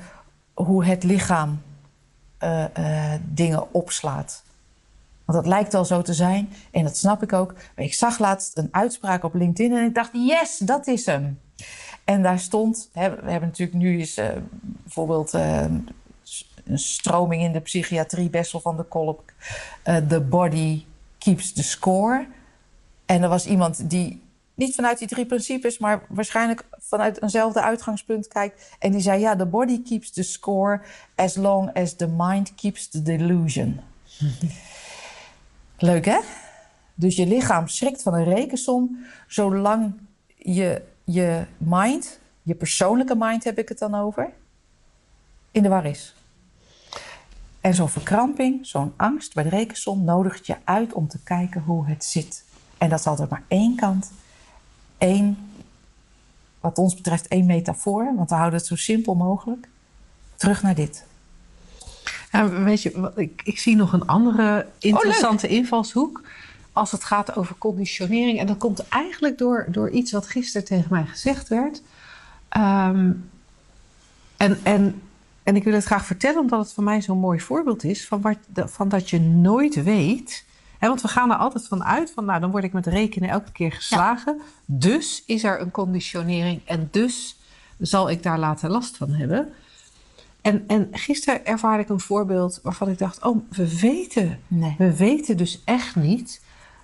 hoe 0.54 0.84
het 0.84 1.02
lichaam 1.02 1.60
uh, 2.44 2.64
uh, 2.78 3.12
dingen 3.22 3.74
opslaat. 3.74 4.42
Want 5.24 5.38
dat 5.38 5.46
lijkt 5.46 5.74
al 5.74 5.84
zo 5.84 6.02
te 6.02 6.14
zijn 6.14 6.52
en 6.70 6.82
dat 6.82 6.96
snap 6.96 7.22
ik 7.22 7.32
ook. 7.32 7.54
Ik 7.76 7.94
zag 7.94 8.18
laatst 8.18 8.58
een 8.58 8.68
uitspraak 8.70 9.24
op 9.24 9.34
LinkedIn 9.34 9.76
en 9.76 9.84
ik 9.84 9.94
dacht: 9.94 10.10
yes, 10.12 10.58
dat 10.58 10.86
is 10.86 11.06
hem. 11.06 11.40
En 12.04 12.22
daar 12.22 12.38
stond, 12.38 12.88
hè, 12.92 13.10
we 13.10 13.30
hebben 13.30 13.48
natuurlijk 13.48 13.78
nu 13.78 14.00
is 14.00 14.18
uh, 14.18 14.28
bijvoorbeeld 14.58 15.32
een 15.32 16.78
stroming 16.78 17.42
in 17.42 17.52
de 17.52 17.60
psychiatrie, 17.60 18.30
best 18.30 18.52
wel 18.52 18.60
van 18.60 18.76
de 18.76 18.82
kolk. 18.82 19.32
The 19.82 20.20
body 20.20 20.84
keeps 21.18 21.52
the 21.52 21.62
score. 21.62 22.26
En 23.06 23.22
er 23.22 23.28
was 23.28 23.46
iemand 23.46 23.90
die 23.90 24.23
niet 24.54 24.74
vanuit 24.74 24.98
die 24.98 25.08
drie 25.08 25.26
principes, 25.26 25.78
maar 25.78 26.02
waarschijnlijk 26.08 26.64
vanuit 26.78 27.22
eenzelfde 27.22 27.62
uitgangspunt 27.62 28.28
kijkt. 28.28 28.76
En 28.78 28.92
die 28.92 29.00
zei: 29.00 29.20
Ja, 29.20 29.36
the 29.36 29.46
body 29.46 29.82
keeps 29.82 30.10
the 30.10 30.22
score 30.22 30.80
as 31.14 31.36
long 31.36 31.76
as 31.76 31.94
the 31.94 32.08
mind 32.16 32.54
keeps 32.54 32.88
the 32.88 33.02
delusion. 33.02 33.80
Leuk 35.78 36.04
hè? 36.04 36.18
Dus 36.94 37.16
je 37.16 37.26
lichaam 37.26 37.68
schrikt 37.68 38.02
van 38.02 38.14
een 38.14 38.24
rekensom 38.24 39.04
zolang 39.26 39.94
je, 40.36 40.82
je 41.04 41.46
mind, 41.58 42.18
je 42.42 42.54
persoonlijke 42.54 43.14
mind 43.18 43.44
heb 43.44 43.58
ik 43.58 43.68
het 43.68 43.78
dan 43.78 43.94
over, 43.94 44.32
in 45.50 45.62
de 45.62 45.68
war 45.68 45.86
is. 45.86 46.14
En 47.60 47.74
zo'n 47.74 47.88
verkramping, 47.88 48.66
zo'n 48.66 48.92
angst 48.96 49.34
bij 49.34 49.42
de 49.42 49.48
rekensom 49.48 50.04
nodigt 50.04 50.46
je 50.46 50.56
uit 50.64 50.92
om 50.92 51.08
te 51.08 51.22
kijken 51.22 51.62
hoe 51.62 51.86
het 51.86 52.04
zit. 52.04 52.44
En 52.78 52.88
dat 52.88 52.98
is 52.98 53.06
altijd 53.06 53.30
maar 53.30 53.44
één 53.48 53.76
kant. 53.76 54.10
Eén, 54.98 55.38
wat 56.60 56.78
ons 56.78 56.94
betreft, 56.94 57.28
één 57.28 57.46
metafoor, 57.46 58.14
want 58.16 58.28
we 58.28 58.34
houden 58.34 58.58
het 58.58 58.68
zo 58.68 58.76
simpel 58.76 59.14
mogelijk. 59.14 59.68
Terug 60.36 60.62
naar 60.62 60.74
dit. 60.74 61.04
Ja, 62.32 62.48
weet 62.48 62.82
je, 62.82 63.12
ik, 63.16 63.40
ik 63.44 63.58
zie 63.58 63.76
nog 63.76 63.92
een 63.92 64.06
andere 64.06 64.66
interessante 64.78 65.46
oh, 65.46 65.52
invalshoek. 65.52 66.22
Als 66.72 66.90
het 66.90 67.04
gaat 67.04 67.36
over 67.36 67.58
conditionering. 67.58 68.38
En 68.38 68.46
dat 68.46 68.58
komt 68.58 68.88
eigenlijk 68.88 69.38
door, 69.38 69.66
door 69.68 69.90
iets 69.90 70.12
wat 70.12 70.26
gisteren 70.26 70.66
tegen 70.66 70.88
mij 70.90 71.04
gezegd 71.04 71.48
werd. 71.48 71.82
Um, 72.56 73.30
en, 74.36 74.58
en 74.62 75.02
en 75.44 75.56
ik 75.56 75.64
wil 75.64 75.72
het 75.72 75.84
graag 75.84 76.06
vertellen 76.06 76.40
omdat 76.40 76.60
het 76.60 76.72
voor 76.72 76.84
mij 76.84 77.02
zo'n 77.02 77.18
mooi 77.18 77.40
voorbeeld 77.40 77.84
is 77.84 78.06
van, 78.06 78.20
wat, 78.20 78.38
van 78.54 78.88
dat 78.88 79.10
je 79.10 79.20
nooit 79.20 79.82
weet. 79.82 80.44
Want 80.88 81.02
we 81.02 81.08
gaan 81.08 81.30
er 81.30 81.36
altijd 81.36 81.68
van 81.68 81.84
uit 81.84 82.12
van, 82.14 82.24
nou 82.24 82.40
dan 82.40 82.50
word 82.50 82.64
ik 82.64 82.72
met 82.72 82.86
rekenen 82.86 83.28
elke 83.28 83.52
keer 83.52 83.72
geslagen. 83.72 84.40
Dus 84.66 85.22
is 85.26 85.44
er 85.44 85.60
een 85.60 85.70
conditionering 85.70 86.60
en 86.64 86.88
dus 86.90 87.38
zal 87.78 88.10
ik 88.10 88.22
daar 88.22 88.38
later 88.38 88.70
last 88.70 88.96
van 88.96 89.10
hebben. 89.10 89.52
En, 90.40 90.64
en 90.66 90.88
gisteren 90.92 91.46
ervaarde 91.46 91.82
ik 91.82 91.88
een 91.88 92.00
voorbeeld 92.00 92.60
waarvan 92.62 92.88
ik 92.88 92.98
dacht: 92.98 93.24
oh, 93.24 93.38
we 93.50 93.78
weten, 93.78 94.40
nee. 94.46 94.74
we 94.78 94.96
weten 94.96 95.36
dus 95.36 95.62
echt 95.64 95.96
niet 95.96 96.42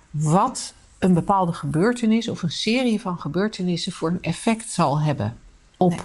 wat 0.09 0.73
een 0.99 1.13
bepaalde 1.13 1.53
gebeurtenis 1.53 2.27
of 2.27 2.43
een 2.43 2.51
serie 2.51 3.01
van 3.01 3.19
gebeurtenissen 3.19 3.91
voor 3.91 4.09
een 4.09 4.21
effect 4.21 4.69
zal 4.69 5.01
hebben 5.01 5.37
op. 5.77 5.89
Nee 5.89 5.99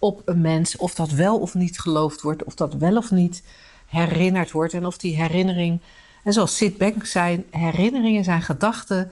op 0.00 0.22
een 0.24 0.40
mens, 0.40 0.76
of 0.76 0.94
dat 0.94 1.10
wel 1.10 1.38
of 1.38 1.54
niet 1.54 1.80
geloofd 1.80 2.20
wordt, 2.20 2.44
of 2.44 2.54
dat 2.54 2.74
wel 2.74 2.96
of 2.96 3.10
niet 3.10 3.42
herinnerd 3.86 4.50
wordt 4.50 4.74
en 4.74 4.86
of 4.86 4.98
die 4.98 5.16
herinnering, 5.16 5.80
en 6.24 6.32
zoals 6.32 6.56
Sid 6.56 6.78
Bank 6.78 7.06
zei, 7.06 7.46
herinneringen 7.50 8.24
zijn 8.24 8.42
gedachten 8.42 9.10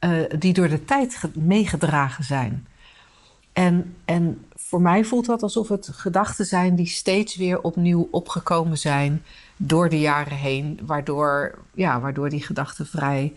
uh, 0.00 0.20
die 0.38 0.52
door 0.52 0.68
de 0.68 0.84
tijd 0.84 1.20
meegedragen 1.34 2.24
zijn. 2.24 2.66
En, 3.52 3.96
en 4.04 4.44
voor 4.54 4.80
mij 4.80 5.04
voelt 5.04 5.26
dat 5.26 5.42
alsof 5.42 5.68
het 5.68 5.88
gedachten 5.92 6.44
zijn 6.46 6.74
die 6.74 6.86
steeds 6.86 7.36
weer 7.36 7.62
opnieuw 7.62 8.08
opgekomen 8.10 8.78
zijn 8.78 9.22
door 9.56 9.88
de 9.88 10.00
jaren 10.00 10.36
heen, 10.36 10.80
waardoor, 10.82 11.58
ja, 11.74 12.00
waardoor 12.00 12.28
die 12.28 12.42
gedachten 12.42 12.86
vrij 12.86 13.32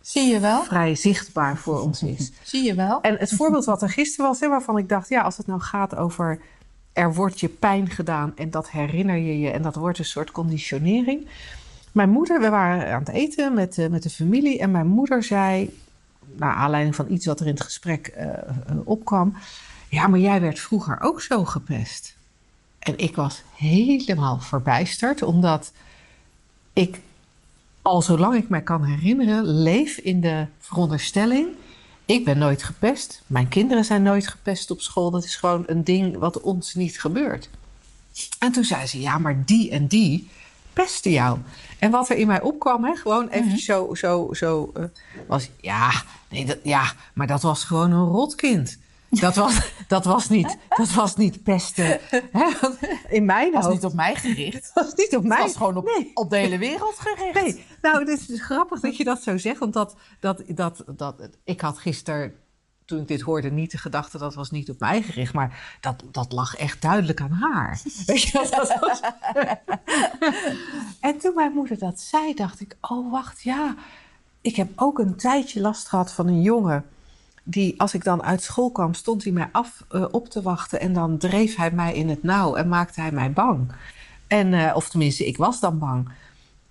Zie 0.00 0.32
je 0.32 0.40
wel? 0.40 0.62
Vrij 0.62 0.94
zichtbaar 0.94 1.56
voor 1.56 1.80
ons 1.80 2.02
is. 2.02 2.32
Zie 2.42 2.62
je 2.62 2.74
wel? 2.74 3.00
En 3.00 3.16
het 3.18 3.34
voorbeeld 3.34 3.64
wat 3.64 3.82
er 3.82 3.90
gisteren 3.90 4.26
was, 4.26 4.40
hè, 4.40 4.48
waarvan 4.48 4.78
ik 4.78 4.88
dacht, 4.88 5.08
ja, 5.08 5.22
als 5.22 5.36
het 5.36 5.46
nou 5.46 5.60
gaat 5.60 5.96
over 5.96 6.40
er 6.92 7.14
wordt 7.14 7.40
je 7.40 7.48
pijn 7.48 7.90
gedaan 7.90 8.32
en 8.36 8.50
dat 8.50 8.70
herinner 8.70 9.16
je 9.16 9.38
je 9.38 9.50
en 9.50 9.62
dat 9.62 9.74
wordt 9.74 9.98
een 9.98 10.04
soort 10.04 10.30
conditionering. 10.30 11.28
Mijn 11.94 12.10
moeder, 12.10 12.40
we 12.40 12.48
waren 12.48 12.92
aan 12.92 12.98
het 12.98 13.08
eten 13.08 13.54
met, 13.54 13.78
uh, 13.78 13.86
met 13.86 14.02
de 14.02 14.10
familie 14.10 14.58
en 14.58 14.70
mijn 14.70 14.86
moeder 14.86 15.22
zei, 15.22 15.78
naar 16.36 16.54
aanleiding 16.54 16.94
van 16.94 17.12
iets 17.12 17.26
wat 17.26 17.40
er 17.40 17.46
in 17.46 17.52
het 17.52 17.62
gesprek 17.62 18.14
uh, 18.18 18.76
opkwam, 18.84 19.34
ja, 19.88 20.06
maar 20.06 20.18
jij 20.18 20.40
werd 20.40 20.58
vroeger 20.58 21.00
ook 21.00 21.20
zo 21.20 21.44
gepest. 21.44 22.16
En 22.78 22.98
ik 22.98 23.16
was 23.16 23.42
helemaal 23.56 24.40
verbijsterd, 24.40 25.22
omdat 25.22 25.72
ik 26.72 27.00
al 27.82 28.02
zolang 28.02 28.34
ik 28.34 28.48
mij 28.48 28.62
kan 28.62 28.84
herinneren, 28.84 29.44
leef 29.44 29.96
in 29.96 30.20
de 30.20 30.46
veronderstelling: 30.58 31.48
ik 32.04 32.24
ben 32.24 32.38
nooit 32.38 32.62
gepest. 32.62 33.22
Mijn 33.26 33.48
kinderen 33.48 33.84
zijn 33.84 34.02
nooit 34.02 34.28
gepest 34.28 34.70
op 34.70 34.80
school. 34.80 35.10
Dat 35.10 35.24
is 35.24 35.36
gewoon 35.36 35.64
een 35.66 35.84
ding 35.84 36.16
wat 36.16 36.40
ons 36.40 36.74
niet 36.74 37.00
gebeurt. 37.00 37.50
En 38.38 38.52
toen 38.52 38.64
zei 38.64 38.86
ze: 38.86 39.00
ja, 39.00 39.18
maar 39.18 39.44
die 39.44 39.70
en 39.70 39.86
die, 39.86 40.28
pestte 40.74 41.10
jou. 41.10 41.38
En 41.78 41.90
wat 41.90 42.08
er 42.08 42.16
in 42.16 42.26
mij 42.26 42.40
opkwam, 42.42 42.84
hè, 42.84 42.94
gewoon 42.94 43.28
even 43.28 43.46
Mhm. 43.46 43.56
zo, 43.56 43.94
zo, 43.94 44.28
zo, 44.32 44.70
eh, 44.74 44.84
was 45.28 45.50
ja, 45.60 45.90
nee, 46.28 46.44
dat, 46.44 46.58
ja, 46.62 46.92
maar 47.14 47.26
dat 47.26 47.42
was 47.42 47.64
gewoon 47.64 47.90
een 47.92 48.06
rotkind. 48.08 48.78
Dat 49.08 49.34
was, 49.36 49.72
dat 49.88 50.04
was, 50.04 50.28
niet, 50.28 50.56
dat 50.68 50.90
was 50.92 51.16
niet 51.16 51.42
pesten. 51.42 51.98
Hè? 52.10 52.46
In 53.08 53.24
mijn 53.24 53.44
Het 53.44 53.54
was 53.54 53.64
hoofd 53.64 53.74
niet 53.76 53.84
op 53.84 53.94
mij 53.94 54.14
gericht. 54.14 54.70
was 54.74 54.86
het 54.86 54.96
niet 54.96 55.16
op 55.16 55.24
mij. 55.24 55.36
Het 55.36 55.46
was 55.46 55.56
gewoon 55.56 55.76
op, 55.76 55.84
Nee. 55.84 56.10
op 56.14 56.30
de 56.30 56.36
hele 56.36 56.58
wereld 56.58 56.94
gericht. 56.98 57.34
Nee, 57.42 57.64
nou, 57.82 57.98
het 57.98 58.08
is 58.08 58.26
dus 58.26 58.42
grappig 58.42 58.80
dat 58.80 58.96
je 58.96 59.04
dat 59.04 59.22
zo 59.22 59.38
zegt. 59.38 59.58
Want 59.58 59.72
dat, 59.72 59.94
dat, 60.20 60.42
dat, 60.46 60.84
dat, 60.96 61.14
ik 61.44 61.60
had 61.60 61.78
gisteren, 61.78 62.34
toen 62.84 63.00
ik 63.00 63.08
dit 63.08 63.20
hoorde, 63.20 63.50
niet 63.50 63.70
de 63.70 63.78
gedachte 63.78 64.18
dat 64.18 64.34
was 64.34 64.50
niet 64.50 64.70
op 64.70 64.80
mij 64.80 65.02
gericht. 65.02 65.32
Maar 65.32 65.78
dat, 65.80 66.04
dat 66.10 66.32
lag 66.32 66.56
echt 66.56 66.82
duidelijk 66.82 67.20
aan 67.20 67.30
haar. 67.30 67.80
Weet 68.06 68.22
je 68.22 68.38
wat 68.38 68.50
dat 68.50 68.78
was? 68.80 69.00
en 71.00 71.18
toen 71.18 71.34
mijn 71.34 71.52
moeder 71.52 71.78
dat 71.78 72.00
zei, 72.00 72.34
dacht 72.34 72.60
ik: 72.60 72.76
oh, 72.80 73.10
wacht, 73.10 73.42
ja. 73.42 73.74
Ik 74.40 74.56
heb 74.56 74.68
ook 74.76 74.98
een 74.98 75.16
tijdje 75.16 75.60
last 75.60 75.88
gehad 75.88 76.12
van 76.12 76.26
een 76.26 76.42
jongen. 76.42 76.84
Die, 77.42 77.80
als 77.80 77.94
ik 77.94 78.04
dan 78.04 78.22
uit 78.22 78.42
school 78.42 78.70
kwam, 78.70 78.94
stond 78.94 79.24
hij 79.24 79.32
mij 79.32 79.48
af 79.52 79.84
eh, 79.88 80.04
op 80.10 80.28
te 80.28 80.42
wachten. 80.42 80.80
En 80.80 80.92
dan 80.92 81.18
dreef 81.18 81.56
hij 81.56 81.70
mij 81.70 81.94
in 81.94 82.08
het 82.08 82.22
nauw 82.22 82.54
en 82.54 82.68
maakte 82.68 83.00
hij 83.00 83.12
mij 83.12 83.32
bang. 83.32 83.72
En, 84.26 84.54
eh, 84.54 84.76
of 84.76 84.88
tenminste, 84.88 85.26
ik 85.26 85.36
was 85.36 85.60
dan 85.60 85.78
bang. 85.78 86.08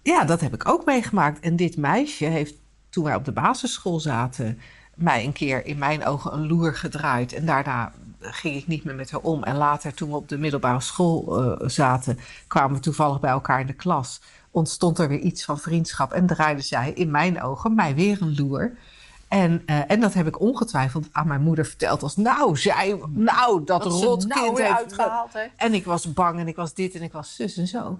Ja, 0.01 0.23
dat 0.23 0.41
heb 0.41 0.53
ik 0.53 0.67
ook 0.69 0.85
meegemaakt. 0.85 1.39
En 1.39 1.55
dit 1.55 1.77
meisje 1.77 2.25
heeft, 2.25 2.55
toen 2.89 3.03
wij 3.03 3.15
op 3.15 3.25
de 3.25 3.31
basisschool 3.31 3.99
zaten, 3.99 4.59
mij 4.95 5.25
een 5.25 5.33
keer 5.33 5.65
in 5.65 5.77
mijn 5.77 6.05
ogen 6.05 6.33
een 6.33 6.47
loer 6.47 6.75
gedraaid. 6.75 7.33
En 7.33 7.45
daarna 7.45 7.91
ging 8.19 8.55
ik 8.55 8.67
niet 8.67 8.83
meer 8.83 8.95
met 8.95 9.11
haar 9.11 9.21
om. 9.21 9.43
En 9.43 9.57
later, 9.57 9.93
toen 9.93 10.09
we 10.09 10.15
op 10.15 10.29
de 10.29 10.37
middelbare 10.37 10.81
school 10.81 11.43
eh, 11.43 11.67
zaten, 11.69 12.19
kwamen 12.47 12.75
we 12.75 12.81
toevallig 12.81 13.19
bij 13.19 13.31
elkaar 13.31 13.59
in 13.59 13.67
de 13.67 13.73
klas. 13.73 14.21
Ontstond 14.51 14.99
er 14.99 15.07
weer 15.07 15.19
iets 15.19 15.45
van 15.45 15.59
vriendschap 15.59 16.11
en 16.11 16.25
draaide 16.25 16.61
zij 16.61 16.91
in 16.91 17.11
mijn 17.11 17.41
ogen 17.41 17.75
mij 17.75 17.95
weer 17.95 18.21
een 18.21 18.35
loer. 18.35 18.71
En, 19.27 19.63
eh, 19.65 19.91
en 19.91 19.99
dat 19.99 20.13
heb 20.13 20.27
ik 20.27 20.39
ongetwijfeld 20.39 21.07
aan 21.11 21.27
mijn 21.27 21.41
moeder 21.41 21.65
verteld 21.65 22.03
als... 22.03 22.15
nou, 22.15 22.57
zij, 22.57 23.01
nou, 23.09 23.63
dat, 23.63 23.83
Dat 23.83 23.91
rotkind 23.91 24.35
nou 24.35 24.61
heeft... 24.61 24.77
uitgehaald 24.77 25.33
heeft. 25.33 25.53
En 25.55 25.73
ik 25.73 25.85
was 25.85 26.13
bang 26.13 26.39
en 26.39 26.47
ik 26.47 26.55
was 26.55 26.73
dit 26.73 26.95
en 26.95 27.01
ik 27.01 27.11
was 27.11 27.35
zus 27.35 27.57
en 27.57 27.67
zo. 27.67 27.99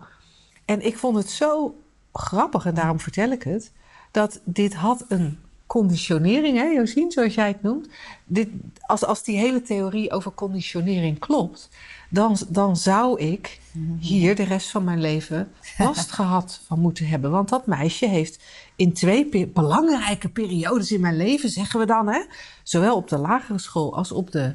En 0.65 0.86
ik 0.86 0.97
vond 0.97 1.17
het 1.17 1.29
zo 1.29 1.75
grappig, 2.13 2.65
en 2.65 2.73
daarom 2.73 2.99
vertel 2.99 3.32
ik 3.32 3.43
het... 3.43 3.71
dat 4.12 4.39
dit 4.43 4.73
had 4.73 5.06
een 5.08 5.39
conditionering, 5.73 6.57
hè, 6.57 6.65
Josien, 6.65 7.12
zoals 7.12 7.33
jij 7.33 7.47
het 7.47 7.62
noemt. 7.62 7.88
Dit, 8.25 8.49
als, 8.81 9.05
als 9.05 9.23
die 9.23 9.38
hele 9.38 9.62
theorie 9.62 10.12
over 10.12 10.31
conditionering 10.31 11.19
klopt... 11.19 11.69
dan, 12.09 12.38
dan 12.49 12.77
zou 12.77 13.19
ik 13.19 13.59
hier 13.99 14.36
de 14.36 14.43
rest 14.43 14.69
van 14.69 14.83
mijn 14.83 15.01
leven 15.01 15.51
last 15.77 16.12
gehad 16.19 16.62
van 16.67 16.79
moeten 16.79 17.07
hebben. 17.07 17.31
Want 17.31 17.49
dat 17.49 17.67
meisje 17.67 18.07
heeft 18.07 18.43
in 18.75 18.93
twee 18.93 19.25
pe- 19.25 19.49
belangrijke 19.53 20.29
periodes 20.29 20.91
in 20.91 21.01
mijn 21.01 21.17
leven, 21.17 21.49
zeggen 21.49 21.79
we 21.79 21.86
dan... 21.86 22.07
Hè, 22.07 22.21
zowel 22.63 22.95
op 22.95 23.09
de 23.09 23.17
lagere 23.17 23.59
school 23.59 23.95
als 23.95 24.12
op 24.12 24.31
de 24.31 24.53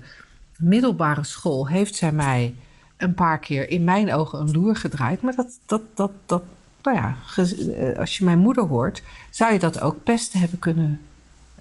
middelbare 0.59 1.25
school... 1.25 1.69
heeft 1.69 1.95
zij 1.95 2.13
mij 2.13 2.55
een 2.97 3.15
paar 3.15 3.39
keer 3.39 3.71
in 3.71 3.85
mijn 3.85 4.13
ogen 4.13 4.41
een 4.41 4.51
loer 4.51 4.77
gedraaid. 4.77 5.23
Maar 5.23 5.35
dat, 5.35 5.59
dat, 5.67 5.83
dat, 5.95 6.11
dat 6.27 6.43
nou 6.83 6.97
ja, 6.97 7.17
eh, 7.37 7.99
als 7.99 8.19
je 8.19 8.25
mijn 8.25 8.39
moeder 8.39 8.65
hoort, 8.65 9.03
zou 9.31 9.53
je 9.53 9.59
dat 9.59 9.81
ook 9.81 10.03
pesten 10.03 10.41
hebben 10.41 10.59
kunnen, 10.59 11.01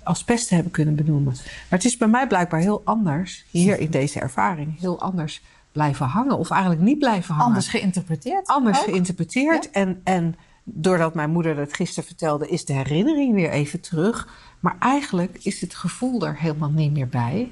als 0.07 0.23
pesten 0.23 0.55
hebben 0.55 0.73
kunnen 0.73 0.95
benoemen. 0.95 1.33
Maar 1.43 1.65
het 1.79 1.85
is 1.85 1.97
bij 1.97 2.07
mij 2.07 2.27
blijkbaar 2.27 2.59
heel 2.59 2.81
anders, 2.83 3.45
hier 3.49 3.79
in 3.79 3.91
deze 3.91 4.19
ervaring, 4.19 4.79
heel 4.79 4.99
anders 4.99 5.41
blijven 5.71 6.05
hangen. 6.05 6.37
Of 6.37 6.49
eigenlijk 6.49 6.81
niet 6.81 6.99
blijven 6.99 7.33
hangen. 7.33 7.47
Anders 7.47 7.67
geïnterpreteerd. 7.67 8.47
Anders 8.47 8.79
ook. 8.79 8.83
geïnterpreteerd. 8.83 9.71
En, 9.71 10.01
en 10.03 10.35
doordat 10.63 11.13
mijn 11.13 11.29
moeder 11.29 11.55
dat 11.55 11.73
gisteren 11.73 12.03
vertelde, 12.03 12.47
is 12.47 12.65
de 12.65 12.73
herinnering 12.73 13.33
weer 13.33 13.49
even 13.49 13.81
terug. 13.81 14.27
Maar 14.59 14.75
eigenlijk 14.79 15.37
is 15.41 15.61
het 15.61 15.75
gevoel 15.75 16.25
er 16.25 16.37
helemaal 16.37 16.69
niet 16.69 16.91
meer 16.91 17.07
bij. 17.07 17.51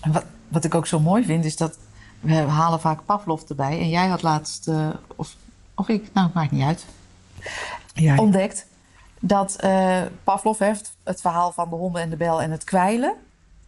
En 0.00 0.12
wat, 0.12 0.24
wat 0.48 0.64
ik 0.64 0.74
ook 0.74 0.86
zo 0.86 1.00
mooi 1.00 1.24
vind, 1.24 1.44
is 1.44 1.56
dat 1.56 1.78
we 2.20 2.34
halen 2.34 2.80
vaak 2.80 3.04
Pavlov 3.04 3.42
erbij. 3.42 3.80
En 3.80 3.88
jij 3.88 4.06
had 4.06 4.22
laatst, 4.22 4.68
eh, 4.68 4.88
of, 5.16 5.36
of 5.74 5.88
ik, 5.88 6.08
nou, 6.12 6.30
maakt 6.34 6.50
niet 6.50 6.62
uit, 6.62 6.86
Ja, 7.94 8.16
ontdekt 8.16 8.66
dat 9.20 9.56
eh, 9.56 10.02
Pavlov 10.24 10.58
heeft 10.58 10.96
het 11.04 11.20
verhaal 11.20 11.52
van 11.52 11.70
de 11.70 11.76
honden 11.76 12.02
en 12.02 12.10
de 12.10 12.16
bel 12.16 12.42
en 12.42 12.50
het 12.50 12.64
kwijlen. 12.64 13.14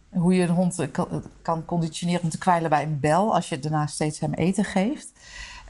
Hoe 0.09 0.35
je 0.35 0.43
een 0.43 0.49
hond 0.49 0.79
eh, 0.79 0.91
kan, 0.91 1.23
kan 1.41 1.65
conditioneren 1.65 2.21
om 2.21 2.29
te 2.29 2.37
kwijlen 2.37 2.69
bij 2.69 2.83
een 2.83 2.99
bel 2.99 3.33
als 3.33 3.49
je 3.49 3.59
daarna 3.59 3.87
steeds 3.87 4.19
hem 4.19 4.33
eten 4.33 4.65
geeft. 4.65 5.11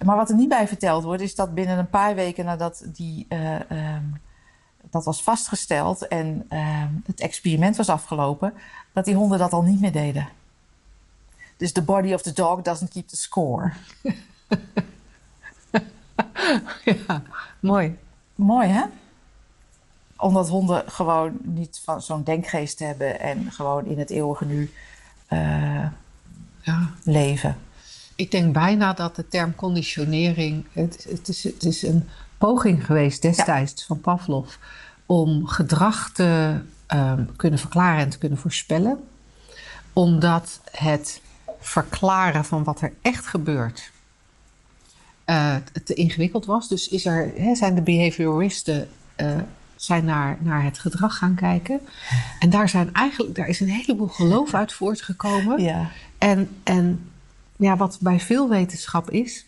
Maar 0.05 0.15
wat 0.15 0.29
er 0.29 0.35
niet 0.35 0.49
bij 0.49 0.67
verteld 0.67 1.03
wordt, 1.03 1.21
is 1.21 1.35
dat 1.35 1.53
binnen 1.53 1.77
een 1.77 1.89
paar 1.89 2.15
weken 2.15 2.45
nadat 2.45 2.83
die, 2.85 3.25
eh, 3.29 3.71
ehm, 3.71 4.03
dat 4.89 5.05
was 5.05 5.23
vastgesteld 5.23 6.07
en 6.07 6.45
ehm, 6.49 6.93
het 7.05 7.19
experiment 7.19 7.75
was 7.75 7.89
afgelopen, 7.89 8.53
dat 8.93 9.05
die 9.05 9.15
honden 9.15 9.39
dat 9.39 9.53
al 9.53 9.61
niet 9.61 9.81
meer 9.81 9.91
deden. 9.91 10.27
Dus 11.57 11.71
the 11.71 11.81
body 11.81 12.13
of 12.13 12.21
the 12.21 12.33
dog 12.33 12.61
doesn't 12.61 12.89
keep 12.89 13.07
the 13.07 13.17
score. 13.17 13.73
ja, 17.07 17.21
mooi. 17.59 17.97
Mooi 18.35 18.67
hè? 18.67 18.83
Omdat 20.19 20.49
honden 20.49 20.83
gewoon 20.87 21.37
niet 21.43 21.81
van 21.83 22.01
zo'n 22.01 22.23
denkgeest 22.23 22.79
hebben 22.79 23.19
en 23.19 23.51
gewoon 23.51 23.85
in 23.85 23.99
het 23.99 24.09
eeuwige 24.09 24.45
nu 24.45 24.71
eh, 25.27 25.85
Ja. 26.61 26.89
leven. 27.03 27.57
Ik 28.15 28.31
denk 28.31 28.53
bijna 28.53 28.93
dat 28.93 29.15
de 29.15 29.27
term 29.27 29.55
conditionering. 29.55 30.65
Het, 30.73 31.05
het, 31.09 31.27
is, 31.27 31.43
het 31.43 31.63
is 31.63 31.81
een 31.83 32.09
poging 32.37 32.85
geweest 32.85 33.21
destijds 33.21 33.85
van 33.85 34.01
Pavlov 34.01 34.55
om 35.05 35.47
gedrag 35.47 36.11
te 36.11 36.59
ehm, 36.85 37.25
kunnen 37.35 37.59
verklaren 37.59 37.99
en 38.03 38.09
te 38.09 38.17
kunnen 38.17 38.37
voorspellen. 38.37 39.03
Omdat 39.93 40.59
het 40.71 41.21
verklaren 41.59 42.45
van 42.45 42.63
wat 42.63 42.81
er 42.81 42.93
echt 43.01 43.25
gebeurt 43.25 43.91
eh, 45.25 45.55
te 45.83 45.93
ingewikkeld 45.93 46.45
was. 46.45 46.67
Dus 46.67 46.87
is 46.87 47.05
er, 47.05 47.31
hè, 47.35 47.55
zijn 47.55 47.75
de 47.75 47.81
behavioristen 47.81 48.89
eh, 49.15 49.37
zijn 49.81 50.05
naar, 50.05 50.37
naar 50.39 50.63
het 50.63 50.79
gedrag 50.79 51.17
gaan 51.17 51.35
kijken. 51.35 51.79
En 52.39 52.49
daar, 52.49 52.69
zijn 52.69 52.93
eigenlijk, 52.93 53.35
daar 53.35 53.47
is 53.47 53.59
een 53.59 53.69
heleboel 53.69 54.07
geloof 54.07 54.53
uit 54.53 54.73
voortgekomen. 54.73 55.61
Ja. 55.61 55.89
En, 56.17 56.49
en 56.63 57.09
ja, 57.55 57.77
wat 57.77 57.97
bij 58.01 58.19
veel 58.19 58.49
wetenschap 58.49 59.09
is, 59.09 59.45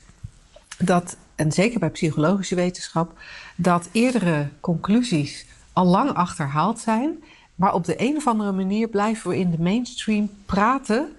dat, 0.78 1.18
en 1.36 1.52
zeker 1.52 1.80
bij 1.80 1.90
psychologische 1.90 2.56
wetenschap, 2.56 3.20
dat 3.56 3.90
eerdere 3.92 4.50
conclusies 4.60 5.46
al 5.74 5.86
lang 5.86 6.10
achterhaald 6.10 6.80
zijn. 6.80 7.24
Maar 7.56 7.74
op 7.74 7.86
de 7.86 8.02
een 8.02 8.16
of 8.16 8.28
andere 8.28 8.52
manier 8.52 8.88
blijven 8.88 9.30
we 9.30 9.38
in 9.38 9.52
de 9.52 9.60
mainstream 9.60 10.30
praten 10.46 11.16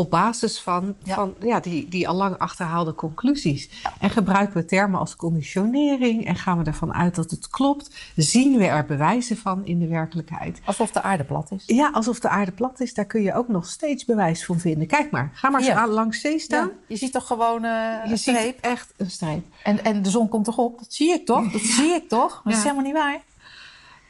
op 0.00 0.10
basis 0.10 0.60
van, 0.60 0.94
Ja. 1.02 1.14
van 1.14 1.34
ja, 1.40 1.60
die, 1.60 1.88
die 1.88 2.08
al 2.08 2.14
lang 2.14 2.38
achterhaalde 2.38 2.94
conclusies. 2.94 3.68
En 4.00 4.10
gebruiken 4.10 4.56
we 4.56 4.64
termen 4.64 5.00
als 5.00 5.16
conditionering 5.16 6.26
en 6.26 6.36
gaan 6.36 6.58
we 6.58 6.64
ervan 6.64 6.94
uit 6.94 7.14
dat 7.14 7.30
het 7.30 7.48
klopt. 7.48 7.90
Zien 8.16 8.56
we 8.58 8.66
er 8.66 8.84
bewijzen 8.86 9.36
van 9.36 9.64
in 9.66 9.78
de 9.78 9.86
werkelijkheid. 9.86 10.60
Alsof 10.64 10.90
de 10.90 11.02
aarde 11.02 11.24
plat 11.24 11.50
is. 11.50 11.62
Ja, 11.66 11.90
alsof 11.92 12.20
de 12.20 12.28
aarde 12.28 12.52
plat 12.52 12.80
is, 12.80 12.94
daar 12.94 13.04
kun 13.04 13.22
je 13.22 13.34
ook 13.34 13.48
nog 13.48 13.66
steeds 13.66 14.04
bewijs 14.04 14.44
van 14.44 14.58
vinden. 14.58 14.86
Kijk 14.86 15.10
maar, 15.10 15.30
ga 15.34 15.50
maar 15.50 15.72
aan 15.72 15.88
langs 15.88 16.20
zee 16.20 16.38
staan. 16.38 16.66
Ja, 16.66 16.72
je 16.86 16.96
ziet 16.96 17.12
toch 17.12 17.26
gewoon 17.26 17.64
eh, 17.64 17.70
Je 18.04 18.10
een 18.10 18.18
ziet 18.18 18.36
streep. 18.36 18.58
echt 18.60 18.92
een 18.96 19.10
streep. 19.10 19.44
En, 19.64 19.84
en 19.84 20.02
de 20.02 20.10
zon 20.10 20.28
komt 20.28 20.44
toch 20.44 20.58
op? 20.58 20.78
Dat 20.78 20.92
zie 20.94 21.12
ik 21.12 21.26
toch? 21.26 21.50
Dat 21.52 21.60
zie 21.60 21.90
ik 21.94 22.08
toch? 22.08 22.40
Dat 22.44 22.52
is 22.52 22.58
Ja. 22.58 22.64
helemaal 22.64 22.84
niet 22.84 22.94
waar. 23.02 23.20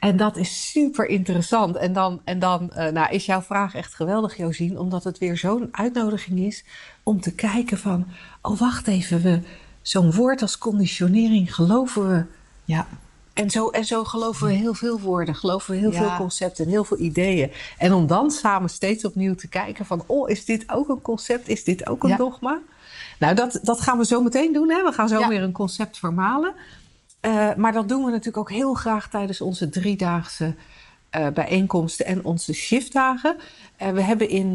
En 0.01 0.17
dat 0.17 0.37
is 0.37 0.71
super 0.71 1.05
interessant. 1.07 1.75
En 1.75 1.93
dan, 1.93 2.21
en 2.23 2.39
dan 2.39 2.71
eh, 2.71 2.91
nou, 2.91 3.11
is 3.13 3.25
jouw 3.25 3.41
vraag 3.41 3.75
echt 3.75 3.93
geweldig, 3.93 4.37
Josien, 4.37 4.79
omdat 4.79 5.03
het 5.03 5.17
weer 5.17 5.37
zo'n 5.37 5.67
uitnodiging 5.71 6.39
is 6.39 6.63
om 7.03 7.21
te 7.21 7.33
kijken 7.33 7.77
van, 7.77 8.05
oh 8.41 8.59
wacht 8.59 8.87
even, 8.87 9.21
we, 9.21 9.39
zo'n 9.81 10.11
woord 10.13 10.41
als 10.41 10.57
conditionering 10.57 11.55
geloven 11.55 12.09
we. 12.09 12.23
Ja. 12.65 12.87
En 13.33 13.49
zo, 13.49 13.69
en 13.69 13.85
zo 13.85 14.03
geloven 14.03 14.47
we 14.47 14.53
heel 14.53 14.73
veel 14.73 14.99
woorden, 14.99 15.35
geloven 15.35 15.71
we 15.73 15.79
heel 15.79 15.91
Ja. 15.91 15.97
veel 16.07 16.17
concepten 16.17 16.65
en 16.65 16.71
heel 16.71 16.83
veel 16.83 16.99
ideeën. 16.99 17.51
En 17.77 17.93
om 17.93 18.07
dan 18.07 18.31
samen 18.31 18.69
steeds 18.69 19.05
opnieuw 19.05 19.35
te 19.35 19.47
kijken 19.47 19.85
van, 19.85 20.03
oh, 20.05 20.29
is 20.29 20.45
dit 20.45 20.71
ook 20.71 20.89
een 20.89 21.01
concept? 21.01 21.47
Is 21.47 21.63
dit 21.63 21.87
ook 21.89 22.03
een 22.03 22.09
Ja. 22.09 22.17
dogma? 22.17 22.59
Nou, 23.19 23.35
dat, 23.35 23.59
dat 23.63 23.81
gaan 23.81 23.97
we 23.97 24.05
zo 24.05 24.21
meteen 24.21 24.53
doen. 24.53 24.69
Hè? 24.69 24.83
We 24.83 24.91
gaan 24.91 25.07
zo 25.09 25.19
Ja. 25.19 25.27
weer 25.27 25.43
een 25.43 25.51
concept 25.51 25.97
vermalen. 25.97 26.53
Eh, 27.21 27.53
maar 27.55 27.71
dat 27.71 27.89
doen 27.89 28.03
we 28.03 28.09
natuurlijk 28.09 28.37
ook 28.37 28.51
heel 28.51 28.73
graag 28.73 29.09
tijdens 29.09 29.41
onze 29.41 29.69
driedaagse 29.69 30.55
eh, 31.09 31.27
bijeenkomsten 31.27 32.05
en 32.05 32.25
onze 32.25 32.53
shiftdagen. 32.53 33.35
Eh, 33.75 33.91
we 33.91 34.01
hebben 34.01 34.29
in 34.29 34.53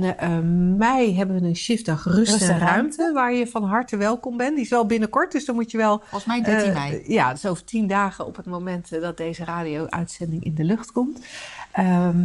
mei 0.76 1.16
hebben 1.16 1.40
we 1.40 1.46
een 1.46 1.56
shiftdag 1.56 2.04
Rust, 2.04 2.32
Rust 2.32 2.42
en 2.42 2.50
en 2.50 2.58
ruimte, 2.58 2.96
Ruimte. 2.96 3.12
waar 3.12 3.32
je 3.32 3.46
van 3.46 3.64
harte 3.64 3.96
welkom 3.96 4.36
bent. 4.36 4.54
Die 4.54 4.64
is 4.64 4.70
wel 4.70 4.86
binnenkort, 4.86 5.32
dus 5.32 5.44
dan 5.44 5.54
moet 5.54 5.70
je 5.70 5.76
wel... 5.76 5.98
Volgens 5.98 6.24
mij 6.24 6.42
13 6.42 6.68
eh, 6.68 6.74
mei. 6.74 7.02
Ja, 7.06 7.32
dus 7.32 7.46
over 7.46 7.64
tien 7.64 7.86
dagen 7.86 8.26
op 8.26 8.36
het 8.36 8.46
moment 8.46 9.00
dat 9.00 9.16
deze 9.16 9.44
radio-uitzending 9.44 10.44
in 10.44 10.54
de 10.54 10.64
lucht 10.64 10.92
komt. 10.92 11.24
Ehm, 11.72 12.24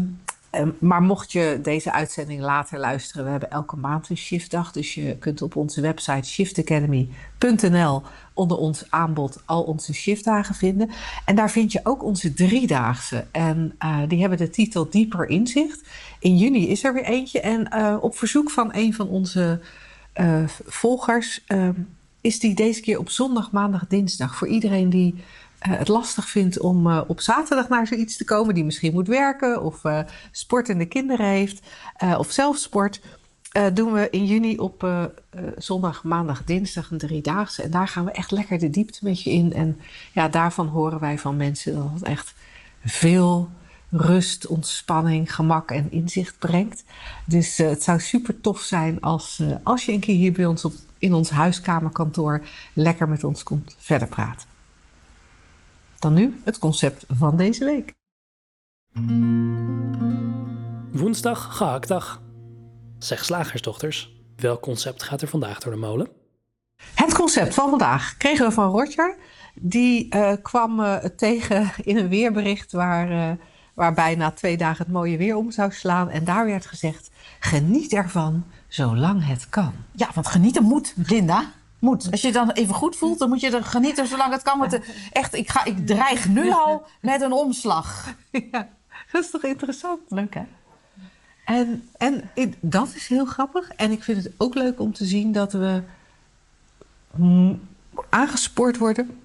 Ehm, 0.52 0.70
maar 0.80 1.02
mocht 1.02 1.32
je 1.32 1.60
deze 1.62 1.92
uitzending 1.92 2.42
later 2.42 2.80
luisteren, 2.80 3.24
we 3.24 3.32
hebben 3.32 3.52
elke 3.52 3.76
maand 3.76 4.10
een 4.10 4.18
shiftdag. 4.18 4.72
Dus 4.72 4.94
je 4.94 5.18
kunt 5.18 5.42
op 5.42 5.56
onze 5.56 5.82
website 5.82 6.28
shiftacademy.nl 6.28 8.02
onder 8.34 8.58
ons 8.58 8.86
aanbod 8.90 9.42
al 9.46 9.64
onze 9.64 9.94
shiftdagen 9.94 10.56
vinden. 10.56 10.90
En 11.26 11.36
daar 11.36 11.52
vind 11.52 11.72
je 11.72 11.80
ook 11.84 12.04
onze 12.04 12.34
driedaagse. 12.34 13.26
En 13.32 13.76
uh, 13.84 14.00
die 14.08 14.20
hebben 14.20 14.38
de 14.38 14.50
titel 14.50 14.90
Dieper 14.90 15.30
Inzicht. 15.30 15.82
In 16.20 16.38
juni 16.38 16.68
is 16.68 16.84
er 16.84 16.94
weer 16.94 17.04
eentje. 17.04 17.40
En 17.40 17.68
uh, 17.74 17.98
op 18.02 18.18
verzoek 18.18 18.50
van 18.50 18.70
een 18.74 18.94
van 18.94 19.08
onze 19.08 19.60
uh, 20.16 20.44
volgers 20.66 21.44
ehm, 21.48 21.74
is 22.22 22.40
die 22.40 22.56
deze 22.56 22.82
keer 22.82 23.00
op 23.00 23.10
zondag, 23.10 23.52
maandag, 23.52 23.88
dinsdag. 23.88 24.36
Voor 24.36 24.48
iedereen 24.48 24.90
die 24.90 25.16
het 25.69 25.88
lastig 25.88 26.30
vindt 26.30 26.60
om 26.60 26.88
uh, 26.88 27.02
op 27.08 27.21
zaterdag 27.21 27.69
naar 27.69 27.88
zoiets 27.88 28.17
te 28.17 28.26
komen, 28.26 28.56
die 28.56 28.65
misschien 28.65 28.93
moet 28.93 29.08
werken 29.08 29.63
of 29.63 29.84
uh, 29.84 30.00
sportende 30.32 30.86
kinderen 30.86 31.26
heeft 31.26 31.62
of 32.17 32.32
zelf 32.32 32.58
sport, 32.58 33.02
doen 33.74 33.93
we 33.93 34.10
in 34.10 34.26
juni 34.26 34.58
op 34.58 35.10
zondag, 35.58 36.04
maandag, 36.04 36.43
dinsdag 36.43 36.91
een 36.91 36.97
driedaagse. 36.97 37.62
En 37.63 37.71
daar 37.71 37.88
gaan 37.88 38.06
we 38.06 38.12
echt 38.12 38.32
lekker 38.32 38.60
de 38.60 38.69
diepte 38.69 39.00
met 39.02 39.21
je 39.21 39.32
in. 39.32 39.54
En 39.54 39.80
ja, 40.13 40.28
daarvan 40.28 40.67
horen 40.67 41.00
wij 41.00 41.17
van 41.17 41.38
mensen 41.38 41.74
dat 41.76 41.89
het 41.93 42.04
echt 42.04 42.34
veel 42.86 43.50
rust, 43.89 44.47
ontspanning, 44.47 45.36
gemak 45.36 45.71
en 45.71 45.91
inzicht 45.91 46.39
brengt. 46.39 46.84
Dus 47.26 47.58
het 47.58 47.84
zou 47.84 48.00
super 48.00 48.41
tof 48.41 48.62
zijn 48.62 49.02
als, 49.02 49.43
als 49.63 49.86
je 49.86 49.91
een 49.91 50.00
keer 50.00 50.15
hier 50.15 50.32
bij 50.32 50.45
ons 50.45 50.65
op, 50.65 50.74
in 50.97 51.13
ons 51.13 51.30
huiskamerkantoor 51.30 52.41
lekker 52.74 53.10
met 53.10 53.24
ons 53.24 53.43
komt 53.43 53.76
verder 53.80 54.08
praten. 54.08 54.51
Dan 56.02 56.14
nu 56.14 56.42
het 56.44 56.60
concept 56.60 57.06
van 57.08 57.38
deze 57.38 57.66
week. 57.66 57.94
Woensdag, 60.92 61.58
gehaktdag. 61.58 62.22
Zeg 63.00 63.26
slagersdochters, 63.26 64.16
welk 64.36 64.62
concept 64.62 65.04
gaat 65.04 65.22
er 65.22 65.28
vandaag 65.28 65.60
door 65.60 65.72
de 65.72 65.80
molen? 65.80 66.10
Het 66.96 67.14
concept 67.14 67.54
van 67.54 67.70
vandaag 67.70 68.18
kregen 68.18 68.46
we 68.46 68.52
van 68.52 68.72
Roger. 68.72 69.18
Die 69.56 70.16
uh, 70.16 70.34
kwam 70.42 70.80
uh, 70.80 70.96
tegen 70.96 71.72
in 71.84 71.98
een 71.98 72.10
weerbericht 72.10 72.72
waar, 72.72 73.12
uh, 73.12 73.32
waar 73.74 73.94
bijna 73.94 74.32
twee 74.32 74.58
dagen 74.58 74.86
het 74.86 74.94
mooie 74.94 75.18
weer 75.18 75.36
om 75.36 75.52
zou 75.52 75.72
slaan. 75.72 76.10
En 76.10 76.24
daar 76.24 76.46
werd 76.46 76.66
gezegd, 76.66 77.10
geniet 77.40 77.94
ervan 77.94 78.46
zolang 78.68 79.28
het 79.28 79.50
kan. 79.50 79.74
Ja, 79.92 80.10
want 80.14 80.28
genieten 80.28 80.64
moet, 80.64 80.94
Linda 81.08 81.52
moet. 81.82 82.12
Als 82.12 82.22
je 82.22 82.32
dan 82.32 82.52
even 82.52 82.76
goed 82.76 82.96
voelt, 82.96 83.20
dan 83.20 83.30
moet 83.30 83.39
je 83.39 83.50
er 83.50 83.63
genieten 83.63 84.08
zolang 84.08 84.32
het 84.32 84.41
kan. 84.41 84.60
Want 84.60 84.80
echt, 85.12 85.34
ik, 85.34 85.50
ga, 85.50 85.65
ik 85.65 85.88
dreig 85.88 86.28
nu 86.28 86.52
al 86.52 86.86
met 87.02 87.22
een 87.22 87.32
omslag. 87.32 88.08
Ja, 88.52 88.70
dat 89.12 89.24
is 89.24 89.30
toch 89.30 89.44
interessant? 89.44 90.00
Leuk 90.08 90.34
hè? 90.34 90.44
En, 91.46 91.89
en 91.98 92.24
dat 92.60 92.96
is 92.96 93.08
heel 93.08 93.26
grappig. 93.26 93.70
En 93.70 93.91
ik 93.91 94.04
vind 94.04 94.24
het 94.24 94.34
ook 94.38 94.56
leuk 94.56 94.80
om 94.80 94.94
te 94.94 95.06
zien 95.06 95.32
dat 95.32 95.52
we 95.54 95.84
aangespoord 98.10 98.78
worden 98.78 99.20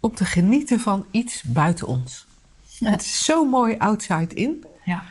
om 0.00 0.14
te 0.14 0.24
genieten 0.24 0.80
van 0.80 1.06
iets 1.10 1.42
buiten 1.42 1.86
ons. 1.86 2.26
Ja. 2.62 2.90
Het 2.90 3.00
is 3.00 3.24
zo 3.24 3.44
mooi 3.44 3.76
outside 3.78 4.34
in. 4.34 4.64
Ja. 4.84 5.02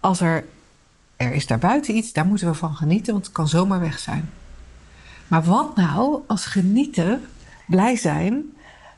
Als 0.00 0.20
er, 0.20 0.44
er 1.16 1.32
is 1.32 1.46
daar 1.46 1.58
buiten 1.58 1.96
iets, 1.96 2.12
daar 2.12 2.26
moeten 2.26 2.46
we 2.46 2.54
van 2.54 2.74
genieten, 2.74 3.12
want 3.12 3.24
het 3.24 3.34
kan 3.34 3.48
zomaar 3.48 3.80
weg 3.80 3.98
zijn. 3.98 4.30
Maar 5.30 5.42
wat 5.42 5.76
nou 5.76 6.22
als 6.26 6.44
genieten, 6.44 7.28
blij 7.66 7.96
zijn, 7.96 8.56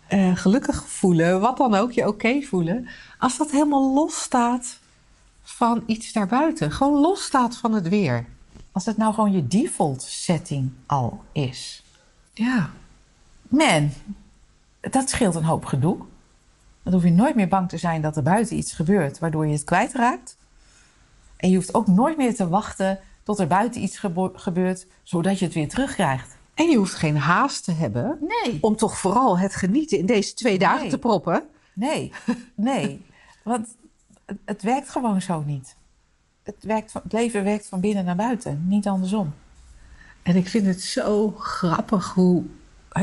uh, 0.08 0.36
gelukkig 0.36 0.84
voelen, 0.88 1.40
wat 1.40 1.56
dan 1.56 1.74
ook, 1.74 1.92
je 1.92 2.00
oké 2.00 2.10
okay 2.10 2.42
voelen, 2.42 2.88
als 3.18 3.36
dat 3.36 3.50
helemaal 3.50 3.92
los 3.94 4.22
staat 4.22 4.78
van 5.42 5.82
iets 5.86 6.12
daarbuiten, 6.12 6.72
gewoon 6.72 7.00
los 7.00 7.24
staat 7.24 7.56
van 7.56 7.72
het 7.72 7.88
weer. 7.88 8.24
Als 8.72 8.86
het 8.86 8.96
nou 8.96 9.14
gewoon 9.14 9.32
je 9.32 9.46
default 9.46 10.02
setting 10.02 10.70
al 10.86 11.24
is. 11.32 11.82
Ja. 12.32 12.70
Man, 13.48 13.90
dat 14.80 15.10
scheelt 15.10 15.34
een 15.34 15.44
hoop 15.44 15.64
gedoe. 15.64 15.96
Dan 16.82 16.92
hoef 16.92 17.02
je 17.02 17.10
nooit 17.10 17.34
meer 17.34 17.48
bang 17.48 17.68
te 17.68 17.78
zijn 17.78 18.02
dat 18.02 18.16
er 18.16 18.22
buiten 18.22 18.56
iets 18.56 18.72
gebeurt 18.72 19.18
waardoor 19.18 19.46
je 19.46 19.52
het 19.52 19.64
kwijtraakt. 19.64 20.36
En 21.36 21.50
je 21.50 21.56
hoeft 21.56 21.74
ook 21.74 21.86
nooit 21.86 22.16
meer 22.16 22.34
te 22.34 22.48
wachten 22.48 22.98
tot 23.22 23.38
er 23.38 23.46
buiten 23.46 23.82
iets 23.82 24.02
gebeurt, 24.34 24.86
zodat 25.02 25.38
je 25.38 25.44
het 25.44 25.54
weer 25.54 25.68
terugkrijgt. 25.68 26.36
En 26.54 26.68
je 26.70 26.76
hoeft 26.76 26.94
geen 26.94 27.16
haast 27.16 27.64
te 27.64 27.72
hebben 27.72 28.18
nee. 28.20 28.58
om 28.60 28.76
toch 28.76 28.98
vooral 28.98 29.38
het 29.38 29.54
genieten 29.54 29.98
in 29.98 30.06
deze 30.06 30.34
twee 30.34 30.58
dagen 30.58 30.80
Nee. 30.80 30.90
te 30.90 30.98
proppen. 30.98 31.42
Nee, 31.74 32.12
nee. 32.54 33.04
Want 33.44 33.76
het, 34.24 34.38
het 34.44 34.62
werkt 34.62 34.88
gewoon 34.88 35.22
zo 35.22 35.42
niet. 35.46 35.76
Het, 36.42 36.56
werkt 36.60 36.92
van, 36.92 37.00
het 37.04 37.12
leven 37.12 37.44
werkt 37.44 37.66
van 37.66 37.80
binnen 37.80 38.04
naar 38.04 38.16
buiten, 38.16 38.64
niet 38.68 38.86
andersom. 38.86 39.34
En 40.22 40.36
ik 40.36 40.48
vind 40.48 40.66
het 40.66 40.80
zo 40.82 41.30
grappig 41.38 42.12
hoe, 42.12 42.44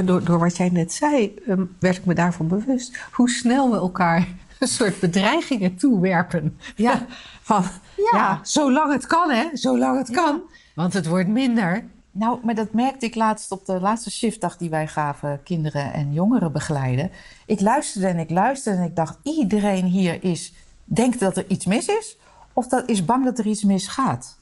door, 0.05 0.23
door 0.23 0.39
wat 0.39 0.57
jij 0.57 0.69
net 0.69 0.93
zei, 0.93 1.35
ehm, 1.47 1.65
werd 1.79 1.97
ik 1.97 2.05
me 2.05 2.13
daarvan 2.13 2.47
bewust, 2.47 2.97
hoe 3.11 3.29
snel 3.29 3.71
we 3.71 3.75
elkaar 3.77 4.27
een 4.67 4.67
soort 4.67 4.99
bedreigingen 4.99 5.75
toewerpen. 5.75 6.59
Ja. 6.75 7.05
Van, 7.41 7.63
ja. 7.95 8.09
Ja. 8.17 8.39
zolang 8.43 8.93
het 8.93 9.05
kan 9.07 9.29
hè, 9.29 9.45
zolang 9.53 9.97
het 9.97 10.07
Ja. 10.07 10.13
kan. 10.13 10.41
Want 10.75 10.93
het 10.93 11.07
wordt 11.07 11.27
minder. 11.27 11.85
Nou, 12.11 12.39
maar 12.43 12.55
dat 12.55 12.73
merkte 12.73 13.05
ik 13.05 13.15
laatst 13.15 13.51
op 13.51 13.65
de 13.65 13.79
laatste 13.79 14.11
shiftdag 14.11 14.57
die 14.57 14.69
wij 14.69 14.87
gaven 14.87 15.43
kinderen 15.43 15.93
en 15.93 16.13
jongeren 16.13 16.51
begeleiden. 16.51 17.11
Ik 17.45 17.61
luisterde 17.61 18.07
en 18.07 18.17
ik 18.19 18.29
luisterde 18.29 18.77
en 18.79 18.85
ik 18.85 18.95
dacht, 18.95 19.17
iedereen 19.23 19.85
hier 19.85 20.23
is, 20.23 20.53
denkt 20.83 21.19
dat 21.19 21.37
er 21.37 21.45
iets 21.47 21.65
mis 21.65 21.87
is, 21.87 22.17
of 22.53 22.67
dat 22.67 22.89
is 22.89 23.05
bang 23.05 23.25
dat 23.25 23.39
er 23.39 23.45
iets 23.45 23.63
misgaat. 23.63 24.37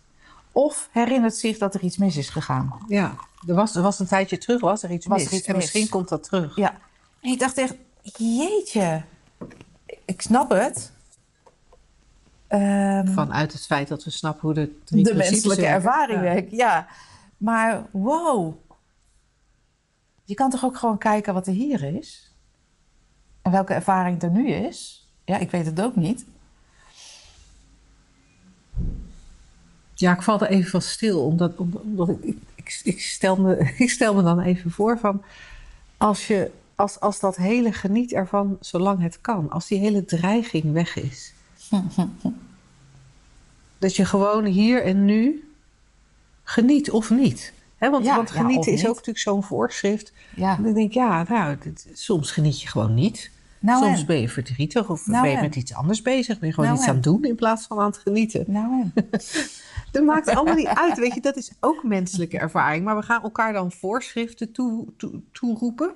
Of 0.52 0.90
herinnert 0.92 1.36
zich 1.36 1.58
dat 1.58 1.74
er 1.74 1.82
iets 1.82 1.98
mis 1.98 2.18
is 2.18 2.30
gegaan. 2.30 2.74
Ja, 2.88 3.16
er 3.48 3.54
was, 3.56 3.76
er 3.76 3.82
was 3.82 4.00
een 4.00 4.08
tijdje 4.08 4.38
terug, 4.38 4.62
was 4.62 4.84
er 4.84 4.92
iets 4.92 5.06
Was 5.06 5.18
mis. 5.22 5.28
er 5.32 5.38
iets 5.38 5.48
en 5.48 5.56
mis. 5.56 5.62
misschien 5.64 5.90
komt 5.90 6.10
dat 6.10 6.24
terug. 6.24 6.56
Ja. 6.56 6.78
En 7.22 7.32
ik 7.32 7.40
dacht 7.40 7.58
echt, 7.58 7.76
jeetje, 8.18 9.02
ik 10.06 10.22
snap 10.22 10.50
het. 10.50 10.92
Ehm, 12.48 13.08
Vanuit 13.08 13.54
het 13.54 13.66
feit 13.66 13.88
dat 13.88 14.04
we 14.04 14.10
snappen 14.10 14.42
hoe 14.42 14.54
de 14.54 14.80
drie 14.84 15.04
de 15.04 15.16
menselijke 15.16 15.62
werken. 15.62 15.76
ervaring 15.76 16.18
Ja. 16.18 16.24
werkt, 16.24 16.52
ja. 16.52 16.88
Maar 17.38 17.86
wow. 17.92 18.56
Je 20.24 20.34
kan 20.34 20.50
toch 20.50 20.64
ook 20.66 20.78
gewoon 20.78 20.98
kijken 20.98 21.34
wat 21.34 21.48
er 21.48 21.54
hier 21.54 21.84
is? 21.84 22.32
En 23.42 23.52
welke 23.52 23.74
ervaring 23.74 24.22
er 24.22 24.32
nu 24.32 24.50
is? 24.50 25.08
Ja, 25.26 25.38
ik 25.38 25.52
weet 25.52 25.66
het 25.66 25.82
ook 25.82 25.96
niet. 25.96 26.26
Ja, 29.94 30.14
ik 30.14 30.22
val 30.22 30.42
er 30.42 30.48
even 30.48 30.70
van 30.70 30.82
stil, 30.82 31.26
omdat, 31.26 31.56
omdat, 31.56 32.10
ik, 32.10 32.38
ik, 32.56 32.82
ik 32.84 33.02
stel 33.02 33.36
me, 33.36 33.58
ik 33.78 33.90
stel 33.90 34.14
me 34.16 34.24
dan 34.24 34.40
even 34.40 34.72
voor 34.72 35.00
van, 35.00 35.24
als, 35.98 36.28
je, 36.28 36.52
als, 36.78 37.00
als 37.00 37.20
dat 37.20 37.36
hele 37.36 37.72
geniet 37.74 38.14
ervan 38.14 38.58
zolang 38.60 39.02
het 39.02 39.22
kan, 39.22 39.50
als 39.50 39.68
die 39.68 39.80
hele 39.80 40.06
dreiging 40.06 40.72
weg 40.74 40.96
is. 40.96 41.34
dat 43.80 43.96
je 43.96 44.06
gewoon 44.06 44.46
hier 44.46 44.84
en 44.84 45.06
nu 45.06 45.50
geniet 46.44 46.92
of 46.92 47.10
niet. 47.10 47.54
Want, 47.80 48.06
Ja, 48.06 48.16
want 48.16 48.32
genieten 48.32 48.72
is 48.72 48.82
ook 48.82 48.96
natuurlijk 48.96 49.18
zo'n 49.18 49.44
voorschrift. 49.44 50.14
Ja. 50.36 50.58
En 50.58 50.66
ik 50.66 50.76
denk, 50.76 50.94
ja, 50.94 51.26
nou, 51.30 51.58
dit- 51.64 51.88
soms 51.94 52.32
geniet 52.32 52.62
je 52.62 52.68
gewoon 52.68 52.94
niet. 52.94 53.32
Nou 53.60 53.84
soms 53.86 54.00
en? 54.00 54.06
ben 54.06 54.22
je 54.22 54.30
verdrietig 54.30 54.90
of 54.90 55.08
Nou 55.08 55.22
ben 55.22 55.32
je 55.32 55.38
en? 55.38 55.44
met 55.44 55.56
iets 55.56 55.74
anders 55.74 56.02
bezig. 56.02 56.40
Ben 56.40 56.48
je 56.48 56.54
gewoon 56.54 56.70
Nou 56.70 56.80
iets 56.80 56.88
en? 56.90 56.94
aan 56.96 57.02
het 57.02 57.12
doen 57.12 57.24
in 57.24 57.36
plaats 57.36 57.68
van 57.68 57.80
aan 57.80 57.86
het 57.86 57.98
genieten. 57.98 58.44
Nou? 58.48 58.92
Dat 59.92 60.04
maakt 60.04 60.28
allemaal 60.30 60.56
niet 60.56 60.68
uit, 60.68 60.98
weet 60.98 61.14
je. 61.14 61.22
Dat 61.22 61.36
is 61.36 61.52
ook 61.60 61.84
menselijke 61.84 62.38
ervaring. 62.40 62.84
Maar 62.84 62.96
we 62.98 63.02
gaan 63.04 63.24
elkaar 63.24 63.54
dan 63.54 63.72
voorschriften 63.72 64.52
toe, 64.52 64.86
toe, 64.98 65.20
toeroepen. 65.32 65.94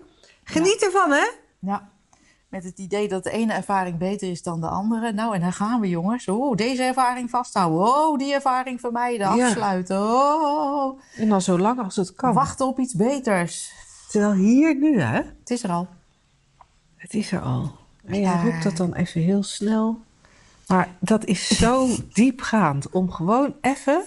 Geniet 0.51 0.83
ervan, 0.83 1.11
hè? 1.11 1.25
Ja. 1.59 1.89
Met 2.49 2.63
het 2.63 2.79
idee 2.79 3.07
dat 3.07 3.23
de 3.23 3.31
ene 3.31 3.53
ervaring 3.53 3.97
beter 3.97 4.29
is 4.31 4.43
dan 4.43 4.61
de 4.61 4.67
andere. 4.67 5.11
Nou, 5.13 5.35
en 5.35 5.41
daar 5.41 5.53
gaan 5.53 5.79
we, 5.79 5.89
jongens. 5.89 6.27
Oh, 6.27 6.55
deze 6.55 6.83
ervaring 6.83 7.29
vasthouden. 7.29 7.79
Oh, 7.87 8.17
die 8.17 8.33
ervaring 8.33 8.79
vermijden, 8.79 9.27
afsluiten. 9.27 9.99
Oh, 10.01 10.99
En 11.15 11.29
dan 11.29 11.41
zo 11.41 11.57
lang 11.59 11.79
als 11.83 11.95
het 11.95 12.13
kan. 12.13 12.33
wachten 12.33 12.65
op 12.67 12.79
iets 12.79 12.93
beters. 12.93 13.71
Terwijl 14.09 14.33
hier 14.33 14.75
nu, 14.75 14.99
hè? 15.01 15.13
Het 15.39 15.49
is 15.49 15.63
er 15.63 15.69
al. 15.71 15.87
Het 16.95 17.13
is 17.13 17.31
er 17.31 17.41
al. 17.41 17.71
En 18.05 18.15
je 18.15 18.21
Ja. 18.21 18.41
roept 18.43 18.63
dat 18.63 18.77
dan 18.77 18.93
even 18.93 19.21
heel 19.21 19.43
snel. 19.43 19.99
Maar 20.67 20.89
dat 20.99 21.25
is 21.25 21.47
zo 21.47 21.87
diepgaand 22.13 22.89
om 22.89 23.11
gewoon 23.11 23.55
even... 23.61 24.03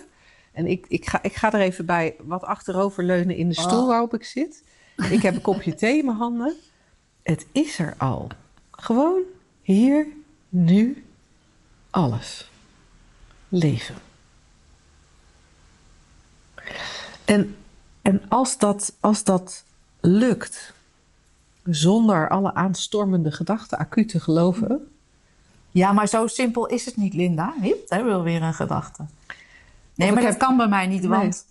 En 0.53 0.66
ik, 0.66 0.84
ik, 0.88 1.09
ga, 1.09 1.22
ik 1.22 1.34
ga 1.34 1.53
er 1.53 1.61
even 1.61 1.86
bij 1.86 2.16
wat 2.22 2.42
achteroverleunen 2.42 3.36
in 3.36 3.49
de 3.49 3.55
stoel 3.61 3.80
Oh. 3.82 3.86
waarop 3.88 4.14
ik 4.14 4.24
zit. 4.24 4.62
Ik 5.11 5.22
heb 5.22 5.34
een 5.34 5.40
kopje 5.40 5.74
thee 5.74 5.99
in 5.99 6.05
mijn 6.05 6.16
handen. 6.16 6.55
Het 7.22 7.47
is 7.53 7.78
er 7.78 7.95
al. 7.99 8.28
Gewoon 8.70 9.20
hier, 9.62 10.07
nu, 10.49 11.05
alles. 11.90 12.51
Leven. 13.49 13.95
En, 17.24 17.57
en 18.03 18.22
als, 18.28 18.59
dat, 18.59 18.92
als 19.01 19.24
dat 19.24 19.64
lukt, 20.01 20.72
zonder 21.64 22.28
alle 22.28 22.55
aanstormende 22.55 23.32
gedachten 23.32 23.78
acuut 23.78 24.09
te 24.09 24.20
geloven, 24.20 24.88
Ja, 25.70 25.92
maar 25.92 26.09
zo 26.09 26.26
simpel 26.26 26.66
is 26.66 26.84
het 26.84 26.97
niet, 26.97 27.14
Linda. 27.14 27.55
Hip, 27.61 27.88
daar 27.88 28.05
we 28.05 28.16
weer 28.22 28.42
een 28.42 28.55
gedachte. 28.55 29.05
Nee, 29.95 30.12
maar 30.12 30.22
dat 30.22 30.30
heb- 30.30 30.38
kan 30.40 30.57
bij 30.57 30.68
mij 30.68 30.86
niet, 30.86 31.05
want... 31.05 31.47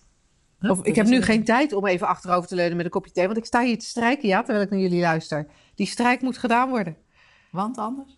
Of 0.69 0.83
ik 0.83 0.95
heb 0.95 1.07
nu 1.07 1.21
geen 1.21 1.43
tijd 1.43 1.73
om 1.73 1.85
even 1.85 2.07
achterover 2.07 2.49
te 2.49 2.55
leunen 2.55 2.75
met 2.75 2.85
een 2.85 2.91
kopje 2.91 3.11
thee. 3.11 3.25
Want 3.25 3.37
ik 3.37 3.45
sta 3.45 3.63
hier 3.63 3.79
te 3.79 3.85
strijken, 3.85 4.27
ja, 4.27 4.43
terwijl 4.43 4.65
ik 4.65 4.69
naar 4.69 4.79
jullie 4.79 5.01
luister. 5.01 5.47
Die 5.75 5.87
strijk 5.87 6.21
moet 6.21 6.37
gedaan 6.37 6.69
worden. 6.69 6.97
Want 7.51 7.77
anders? 7.77 8.17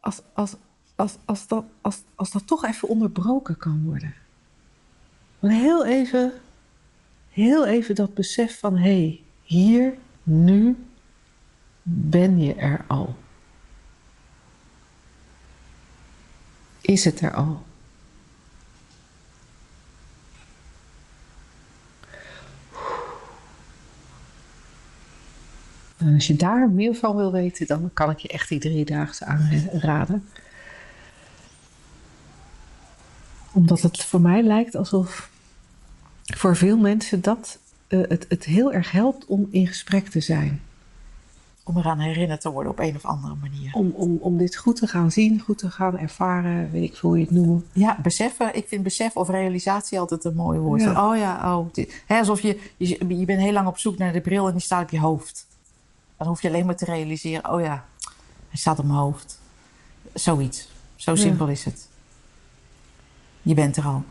Als, 0.00 0.22
als, 0.32 0.56
als, 0.96 1.16
als, 1.24 1.46
dat, 1.46 1.64
als, 1.80 2.02
als 2.14 2.30
dat 2.30 2.46
toch 2.46 2.64
even 2.64 2.88
onderbroken 2.88 3.56
kan 3.56 3.84
worden. 3.84 4.14
Want 5.38 5.54
heel 5.54 5.86
even, 5.86 6.32
heel 7.30 7.66
even 7.66 7.94
dat 7.94 8.14
besef 8.14 8.58
van... 8.58 8.76
hé, 8.76 8.82
hey, 8.82 9.22
hier, 9.42 9.94
nu 10.22 10.86
ben 11.82 12.38
je 12.38 12.54
er 12.54 12.84
al. 12.86 13.16
Is 16.80 17.04
het 17.04 17.20
er 17.20 17.34
al? 17.34 17.62
En 26.06 26.14
als 26.14 26.26
je 26.26 26.36
daar 26.36 26.70
meer 26.70 26.94
van 26.94 27.16
wil 27.16 27.32
weten, 27.32 27.66
dan 27.66 27.90
kan 27.92 28.10
ik 28.10 28.18
je 28.18 28.28
echt 28.28 28.48
die 28.48 28.58
driedaagse 28.58 29.24
aanraden. 29.24 30.28
Omdat 33.52 33.80
het 33.80 34.04
voor 34.04 34.20
mij 34.20 34.42
lijkt 34.42 34.76
alsof 34.76 35.30
voor 36.24 36.56
veel 36.56 36.76
mensen 36.76 37.20
dat 37.20 37.58
eh, 37.86 38.00
het, 38.08 38.26
het 38.28 38.44
heel 38.44 38.72
erg 38.72 38.90
helpt 38.90 39.26
om 39.26 39.48
in 39.50 39.66
gesprek 39.66 40.08
te 40.08 40.20
zijn. 40.20 40.60
Om 41.64 41.76
eraan 41.76 41.98
herinnerd 41.98 42.40
te 42.40 42.50
worden 42.50 42.72
op 42.72 42.78
een 42.78 42.96
of 42.96 43.04
andere 43.04 43.34
manier. 43.40 43.72
Om, 43.72 43.90
om, 43.90 44.18
om 44.20 44.38
dit 44.38 44.56
goed 44.56 44.76
te 44.76 44.86
gaan 44.86 45.10
zien, 45.10 45.40
goed 45.40 45.58
te 45.58 45.70
gaan 45.70 45.98
ervaren, 45.98 46.70
weet 46.70 46.82
ik 46.82 46.96
veel 46.96 47.08
hoe 47.08 47.18
je 47.18 47.24
het 47.24 47.34
noemt. 47.34 47.64
Ja, 47.72 47.98
beseffen. 48.02 48.54
Ik 48.54 48.68
vind 48.68 48.82
besef 48.82 49.16
of 49.16 49.28
realisatie 49.28 49.98
altijd 49.98 50.24
een 50.24 50.34
mooi 50.34 50.58
woord. 50.58 50.80
Ja. 50.80 51.10
Oh 51.10 51.16
ja, 51.16 51.56
oh. 51.56 51.66
alsof 52.06 52.40
je, 52.40 52.60
je, 52.76 53.16
je 53.18 53.24
bent 53.24 53.40
heel 53.40 53.52
lang 53.52 53.66
op 53.66 53.78
zoek 53.78 53.98
naar 53.98 54.12
de 54.12 54.20
bril 54.20 54.46
en 54.46 54.52
die 54.52 54.62
staat 54.62 54.82
op 54.82 54.90
je 54.90 54.98
hoofd. 54.98 55.46
Dan 56.22 56.30
hoef 56.30 56.42
je 56.42 56.48
alleen 56.48 56.66
maar 56.66 56.76
te 56.76 56.84
realiseren, 56.84 57.52
oh 57.52 57.60
ja, 57.60 57.84
hij 58.48 58.58
staat 58.58 58.78
op 58.78 58.84
mijn 58.84 58.98
hoofd. 58.98 59.40
Zoiets. 60.14 60.68
Zo 60.96 61.10
Ja. 61.10 61.16
simpel 61.16 61.46
is 61.48 61.64
het. 61.64 61.88
Je 63.42 63.54
bent 63.54 63.76
er 63.76 63.84
al. 63.84 63.94
En 63.94 64.04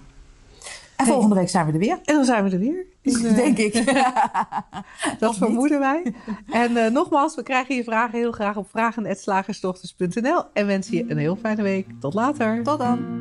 Hey. 0.96 1.06
volgende 1.06 1.36
week 1.36 1.50
zijn 1.50 1.66
we 1.66 1.72
er 1.72 1.78
weer. 1.80 2.00
En 2.04 2.16
dan 2.16 2.26
zijn 2.26 2.44
we 2.44 2.50
er 2.50 2.60
weer. 2.60 2.86
Eh, 3.30 3.36
Denk 3.36 3.58
ik. 3.58 3.74
Dat 5.20 5.30
Of 5.30 5.38
vermoeden 5.38 5.80
wij. 5.80 6.14
En 6.52 6.78
eh, 6.78 6.92
nogmaals, 6.92 7.36
we 7.36 7.44
krijgen 7.44 7.76
je 7.76 7.84
vragen 7.84 8.20
heel 8.20 8.32
graag 8.32 8.56
op 8.56 8.70
vragen.slagersdochters.nl. 8.70 10.44
En 10.54 10.66
wensen 10.66 10.96
je 10.98 11.06
een 11.12 11.18
heel 11.18 11.36
fijne 11.36 11.62
week. 11.62 11.88
Tot 12.00 12.14
later. 12.14 12.64
Tot 12.64 12.80
dan. 12.80 13.20